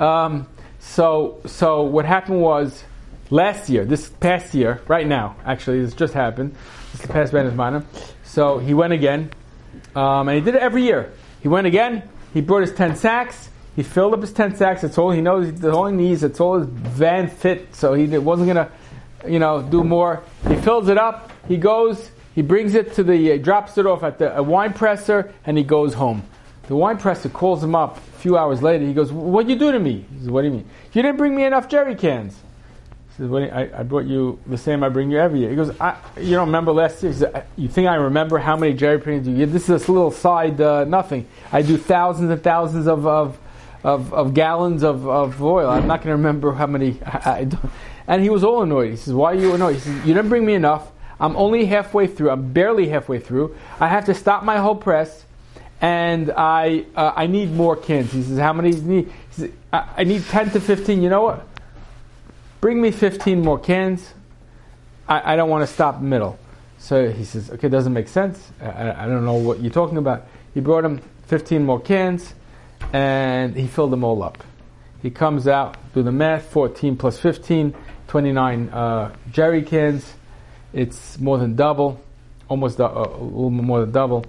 Um, 0.04 0.46
so, 0.78 1.40
so 1.46 1.82
what 1.82 2.04
happened 2.04 2.40
was, 2.40 2.84
last 3.30 3.68
year, 3.70 3.84
this 3.84 4.08
past 4.08 4.54
year, 4.54 4.80
right 4.88 5.06
now, 5.06 5.36
actually, 5.44 5.82
this 5.84 5.94
just 5.94 6.14
happened. 6.14 6.54
This 6.92 7.02
is 7.02 7.06
the 7.06 7.12
past 7.12 7.32
Minor. 7.32 7.84
So 8.24 8.58
he 8.58 8.74
went 8.74 8.92
again, 8.92 9.30
um, 9.94 10.28
and 10.28 10.36
he 10.36 10.40
did 10.40 10.54
it 10.54 10.62
every 10.62 10.82
year. 10.82 11.12
He 11.40 11.48
went 11.48 11.66
again. 11.66 12.02
He 12.34 12.40
brought 12.40 12.62
his 12.62 12.72
ten 12.72 12.96
sacks. 12.96 13.48
He 13.76 13.82
filled 13.82 14.14
up 14.14 14.20
his 14.20 14.32
ten 14.32 14.56
sacks. 14.56 14.82
That's 14.82 14.98
all 14.98 15.10
he 15.10 15.20
knows. 15.20 15.52
That's 15.52 15.74
all 15.74 15.86
he 15.86 15.96
needs. 15.96 16.22
That's 16.22 16.40
all 16.40 16.58
his 16.58 16.66
van 16.66 17.28
fit. 17.28 17.74
So 17.74 17.94
he 17.94 18.06
wasn't 18.18 18.48
gonna, 18.48 18.70
you 19.26 19.38
know, 19.38 19.62
do 19.62 19.84
more. 19.84 20.22
He 20.48 20.56
fills 20.56 20.88
it 20.88 20.98
up. 20.98 21.30
He 21.48 21.56
goes. 21.56 22.10
He 22.34 22.42
brings 22.42 22.74
it 22.74 22.94
to 22.94 23.02
the, 23.02 23.32
uh, 23.32 23.36
drops 23.38 23.76
it 23.76 23.86
off 23.86 24.02
at 24.02 24.18
the 24.18 24.42
wine 24.42 24.72
presser, 24.72 25.32
and 25.44 25.58
he 25.58 25.64
goes 25.64 25.94
home. 25.94 26.22
The 26.68 26.76
wine 26.76 26.96
presser 26.96 27.28
calls 27.28 27.62
him 27.62 27.74
up 27.74 27.96
a 27.96 28.00
few 28.20 28.38
hours 28.38 28.62
later. 28.62 28.86
He 28.86 28.94
goes, 28.94 29.10
"What 29.12 29.48
you 29.48 29.56
do 29.56 29.72
to 29.72 29.78
me?" 29.80 30.06
He 30.12 30.18
says, 30.20 30.30
"What 30.30 30.42
do 30.42 30.48
you 30.48 30.54
mean? 30.54 30.68
You 30.92 31.02
didn't 31.02 31.16
bring 31.16 31.34
me 31.34 31.44
enough 31.44 31.68
jerry 31.68 31.96
cans." 31.96 32.36
He 33.10 33.16
says, 33.16 33.28
what, 33.28 33.42
I, 33.42 33.68
I 33.78 33.82
brought 33.82 34.06
you 34.06 34.38
the 34.46 34.56
same 34.56 34.84
I 34.84 34.88
bring 34.88 35.10
you 35.10 35.18
every 35.18 35.40
year. 35.40 35.50
He 35.50 35.56
goes, 35.56 35.68
you 36.16 36.36
don't 36.36 36.46
remember 36.46 36.72
last 36.72 37.02
year? 37.02 37.12
He 37.12 37.18
says, 37.18 37.42
you 37.56 37.68
think 37.68 37.88
I 37.88 37.96
remember 37.96 38.38
how 38.38 38.56
many 38.56 38.72
jerry 38.72 39.00
cans 39.00 39.26
you 39.26 39.36
get? 39.36 39.52
This 39.52 39.68
is 39.68 39.88
a 39.88 39.92
little 39.92 40.12
side 40.12 40.60
uh, 40.60 40.84
nothing. 40.84 41.26
I 41.50 41.62
do 41.62 41.76
thousands 41.76 42.30
and 42.30 42.40
thousands 42.42 42.86
of, 42.86 43.06
of, 43.06 43.36
of, 43.82 44.14
of 44.14 44.32
gallons 44.32 44.84
of, 44.84 45.08
of 45.08 45.42
oil. 45.42 45.68
I'm 45.68 45.88
not 45.88 45.98
going 46.02 46.12
to 46.12 46.16
remember 46.16 46.52
how 46.52 46.68
many 46.68 46.98
I, 47.04 47.48
I. 47.99 47.99
And 48.10 48.22
he 48.22 48.28
was 48.28 48.44
all 48.44 48.62
annoyed. 48.62 48.90
He 48.90 48.96
says, 48.96 49.14
why 49.14 49.32
are 49.32 49.36
you 49.36 49.54
annoyed? 49.54 49.76
He 49.76 49.80
says, 49.80 49.94
you 50.06 50.12
didn't 50.12 50.28
bring 50.28 50.44
me 50.44 50.52
enough. 50.52 50.90
I'm 51.18 51.34
only 51.36 51.64
halfway 51.64 52.06
through. 52.06 52.30
I'm 52.30 52.52
barely 52.52 52.88
halfway 52.88 53.20
through. 53.20 53.56
I 53.78 53.88
have 53.88 54.04
to 54.06 54.14
stop 54.14 54.44
my 54.44 54.58
whole 54.58 54.76
press. 54.76 55.24
And 55.80 56.30
I, 56.36 56.84
uh, 56.94 57.12
I 57.16 57.26
need 57.26 57.52
more 57.52 57.76
cans. 57.76 58.12
He 58.12 58.22
says, 58.22 58.38
how 58.38 58.52
many 58.52 58.72
do 58.72 58.76
you 58.76 58.82
need? 58.82 59.06
He 59.06 59.12
says, 59.30 59.50
I, 59.72 59.88
I 59.98 60.04
need 60.04 60.24
10 60.24 60.50
to 60.50 60.60
15. 60.60 61.00
You 61.00 61.08
know 61.08 61.22
what? 61.22 61.46
bring 62.60 62.80
me 62.80 62.90
15 62.90 63.40
more 63.40 63.58
cans. 63.58 64.12
I, 65.08 65.32
I 65.32 65.36
don't 65.36 65.48
want 65.48 65.66
to 65.66 65.72
stop 65.72 66.00
middle. 66.00 66.38
So 66.78 67.10
he 67.10 67.24
says, 67.24 67.50
okay, 67.50 67.68
doesn't 67.68 67.92
make 67.92 68.08
sense. 68.08 68.50
I, 68.60 69.04
I 69.04 69.06
don't 69.06 69.24
know 69.24 69.34
what 69.34 69.60
you're 69.60 69.72
talking 69.72 69.98
about. 69.98 70.26
He 70.54 70.60
brought 70.60 70.84
him 70.84 71.00
15 71.26 71.64
more 71.64 71.80
cans 71.80 72.34
and 72.92 73.54
he 73.54 73.66
filled 73.66 73.92
them 73.92 74.04
all 74.04 74.22
up. 74.22 74.42
He 75.02 75.10
comes 75.10 75.48
out, 75.48 75.76
do 75.94 76.02
the 76.02 76.12
math, 76.12 76.50
14 76.50 76.96
plus 76.96 77.18
15, 77.18 77.74
29 78.10 78.70
uh, 78.70 79.14
jerry 79.30 79.62
cans. 79.62 80.14
it's 80.72 81.16
more 81.20 81.38
than 81.38 81.54
double, 81.54 82.00
almost 82.48 82.80
a, 82.80 82.86
a 82.86 83.06
little 83.06 83.50
more 83.50 83.82
than 83.82 83.92
double, 83.92 84.26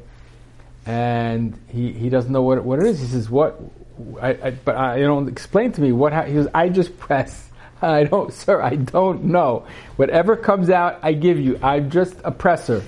and 0.86 1.60
he, 1.68 1.92
he 1.92 2.08
doesn't 2.10 2.32
know 2.32 2.44
what 2.44 2.64
what 2.64 2.78
it 2.78 2.86
is. 2.86 3.00
He 3.00 3.08
says, 3.08 3.28
"What?" 3.28 3.60
I, 4.22 4.30
I 4.30 4.52
but 4.52 4.76
I 4.76 4.98
you 4.98 5.06
know 5.06 5.28
explain 5.28 5.72
to 5.72 5.82
me 5.82 5.92
what 5.92 6.14
ha-. 6.14 6.26
he 6.26 6.34
says. 6.34 6.48
I 6.54 6.70
just 6.70 7.00
press. 7.00 7.50
I 7.82 8.04
don't, 8.04 8.32
sir. 8.32 8.62
I 8.62 8.76
don't 8.76 9.24
know. 9.24 9.66
Whatever 9.96 10.36
comes 10.36 10.70
out, 10.70 11.00
I 11.02 11.14
give 11.14 11.40
you. 11.40 11.60
I'm 11.64 11.90
just 11.90 12.14
a 12.24 12.30
presser. 12.30 12.84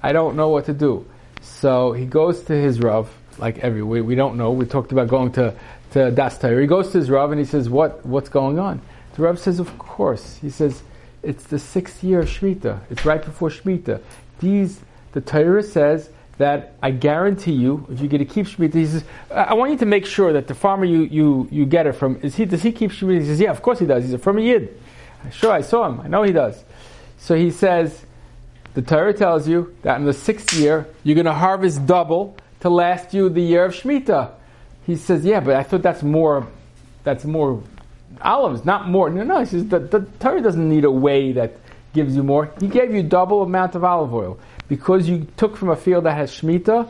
I 0.00 0.12
don't 0.12 0.36
know 0.36 0.50
what 0.50 0.66
to 0.66 0.72
do. 0.72 1.06
So 1.42 1.92
he 1.92 2.06
goes 2.06 2.42
to 2.44 2.52
his 2.52 2.78
Rav, 2.78 3.12
like 3.38 3.58
every 3.58 3.82
we, 3.82 4.00
we 4.00 4.14
don't 4.14 4.36
know. 4.36 4.52
We 4.52 4.64
talked 4.64 4.92
about 4.92 5.08
going 5.08 5.32
to 5.32 5.56
to 5.90 6.12
Das 6.12 6.38
Torah. 6.38 6.60
He 6.60 6.68
goes 6.68 6.92
to 6.92 6.98
his 6.98 7.10
Rav 7.10 7.32
and 7.32 7.40
he 7.40 7.46
says, 7.46 7.68
"What 7.68 8.06
what's 8.06 8.28
going 8.28 8.60
on?" 8.60 8.80
The 9.16 9.22
Rav 9.22 9.38
says, 9.38 9.58
"Of 9.58 9.78
course." 9.78 10.38
He 10.38 10.50
says, 10.50 10.82
"It's 11.22 11.44
the 11.44 11.58
sixth 11.58 12.04
year 12.04 12.20
of 12.20 12.28
Shemitah. 12.28 12.80
It's 12.90 13.04
right 13.04 13.24
before 13.24 13.48
Shemitah. 13.50 14.00
These 14.38 14.80
the 15.12 15.20
Torah 15.20 15.62
says." 15.62 16.10
That 16.38 16.74
I 16.82 16.90
guarantee 16.90 17.52
you, 17.52 17.86
if 17.90 18.02
you 18.02 18.08
get 18.08 18.18
to 18.18 18.26
keep 18.26 18.44
Shemitah, 18.44 18.74
he 18.74 18.84
says, 18.84 19.04
I 19.30 19.54
want 19.54 19.70
you 19.70 19.78
to 19.78 19.86
make 19.86 20.04
sure 20.04 20.34
that 20.34 20.48
the 20.48 20.54
farmer 20.54 20.84
you, 20.84 21.04
you, 21.04 21.48
you 21.50 21.64
get 21.64 21.86
it 21.86 21.92
from, 21.92 22.20
is 22.22 22.34
he, 22.34 22.44
does 22.44 22.62
he 22.62 22.72
keep 22.72 22.90
Shemitah? 22.90 23.20
He 23.20 23.26
says, 23.26 23.40
yeah, 23.40 23.50
of 23.50 23.62
course 23.62 23.78
he 23.78 23.86
does. 23.86 24.04
He's 24.04 24.12
a 24.12 24.18
from 24.18 24.36
a 24.36 24.42
Yid. 24.42 24.78
Sure, 25.32 25.50
I 25.50 25.62
saw 25.62 25.88
him. 25.88 25.98
I 26.02 26.08
know 26.08 26.24
he 26.24 26.32
does. 26.32 26.62
So 27.16 27.36
he 27.36 27.50
says, 27.50 28.04
the 28.74 28.82
Torah 28.82 29.14
tells 29.14 29.48
you 29.48 29.74
that 29.80 29.96
in 29.96 30.04
the 30.04 30.12
sixth 30.12 30.52
year, 30.52 30.86
you're 31.04 31.14
going 31.14 31.24
to 31.24 31.32
harvest 31.32 31.86
double 31.86 32.36
to 32.60 32.68
last 32.68 33.14
you 33.14 33.30
the 33.30 33.40
year 33.40 33.64
of 33.64 33.72
Shemitah. 33.72 34.32
He 34.84 34.96
says, 34.96 35.24
yeah, 35.24 35.40
but 35.40 35.56
I 35.56 35.62
thought 35.62 35.80
that's 35.80 36.02
more, 36.02 36.46
that's 37.02 37.24
more 37.24 37.62
olives, 38.20 38.64
not 38.64 38.88
more. 38.88 39.10
No, 39.10 39.22
no, 39.22 39.40
he 39.40 39.46
says, 39.46 39.66
the, 39.66 39.78
the 39.78 40.00
Torah 40.20 40.40
doesn't 40.40 40.68
need 40.68 40.84
a 40.84 40.90
way 40.90 41.32
that 41.32 41.56
gives 41.92 42.16
you 42.16 42.22
more. 42.22 42.52
He 42.60 42.68
gave 42.68 42.94
you 42.94 43.02
double 43.02 43.42
amount 43.42 43.74
of 43.74 43.84
olive 43.84 44.14
oil. 44.14 44.38
Because 44.68 45.08
you 45.08 45.26
took 45.36 45.56
from 45.56 45.70
a 45.70 45.76
field 45.76 46.04
that 46.04 46.14
has 46.14 46.30
Shemitah, 46.30 46.88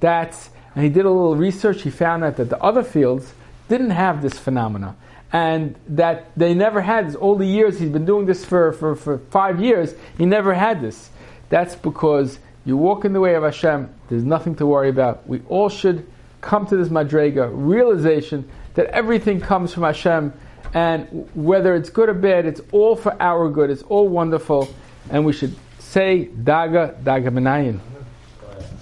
that's, 0.00 0.50
and 0.74 0.84
he 0.84 0.90
did 0.90 1.04
a 1.04 1.10
little 1.10 1.36
research, 1.36 1.82
he 1.82 1.90
found 1.90 2.24
out 2.24 2.36
that 2.36 2.50
the 2.50 2.62
other 2.62 2.82
fields 2.82 3.32
didn't 3.68 3.90
have 3.90 4.22
this 4.22 4.38
phenomena. 4.38 4.96
And 5.32 5.74
that 5.88 6.30
they 6.36 6.54
never 6.54 6.80
had 6.80 7.08
this. 7.08 7.14
All 7.16 7.34
the 7.34 7.46
years 7.46 7.78
he's 7.78 7.90
been 7.90 8.06
doing 8.06 8.26
this 8.26 8.44
for, 8.44 8.72
for, 8.72 8.94
for 8.94 9.18
five 9.18 9.60
years, 9.60 9.94
he 10.16 10.24
never 10.24 10.54
had 10.54 10.80
this. 10.80 11.10
That's 11.48 11.74
because 11.74 12.38
you 12.64 12.76
walk 12.76 13.04
in 13.04 13.12
the 13.12 13.20
way 13.20 13.34
of 13.34 13.42
Hashem, 13.42 13.92
there's 14.08 14.24
nothing 14.24 14.54
to 14.56 14.66
worry 14.66 14.88
about. 14.88 15.26
We 15.26 15.42
all 15.48 15.68
should 15.68 16.06
come 16.40 16.66
to 16.66 16.76
this 16.76 16.88
madrega 16.88 17.50
realization 17.52 18.48
that 18.74 18.86
everything 18.86 19.40
comes 19.40 19.74
from 19.74 19.82
Hashem, 19.82 20.32
and 20.76 21.26
whether 21.34 21.74
it's 21.74 21.88
good 21.88 22.10
or 22.10 22.14
bad, 22.14 22.44
it's 22.44 22.60
all 22.70 22.96
for 22.96 23.16
our 23.18 23.48
good. 23.48 23.70
It's 23.70 23.80
all 23.84 24.08
wonderful, 24.08 24.68
and 25.08 25.24
we 25.24 25.32
should 25.32 25.56
say 25.78 26.28
daga 26.28 27.02
daga 27.02 27.30
menayin. 27.30 27.80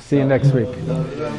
See 0.00 0.16
you 0.16 0.24
next 0.24 0.50
week. 0.50 0.68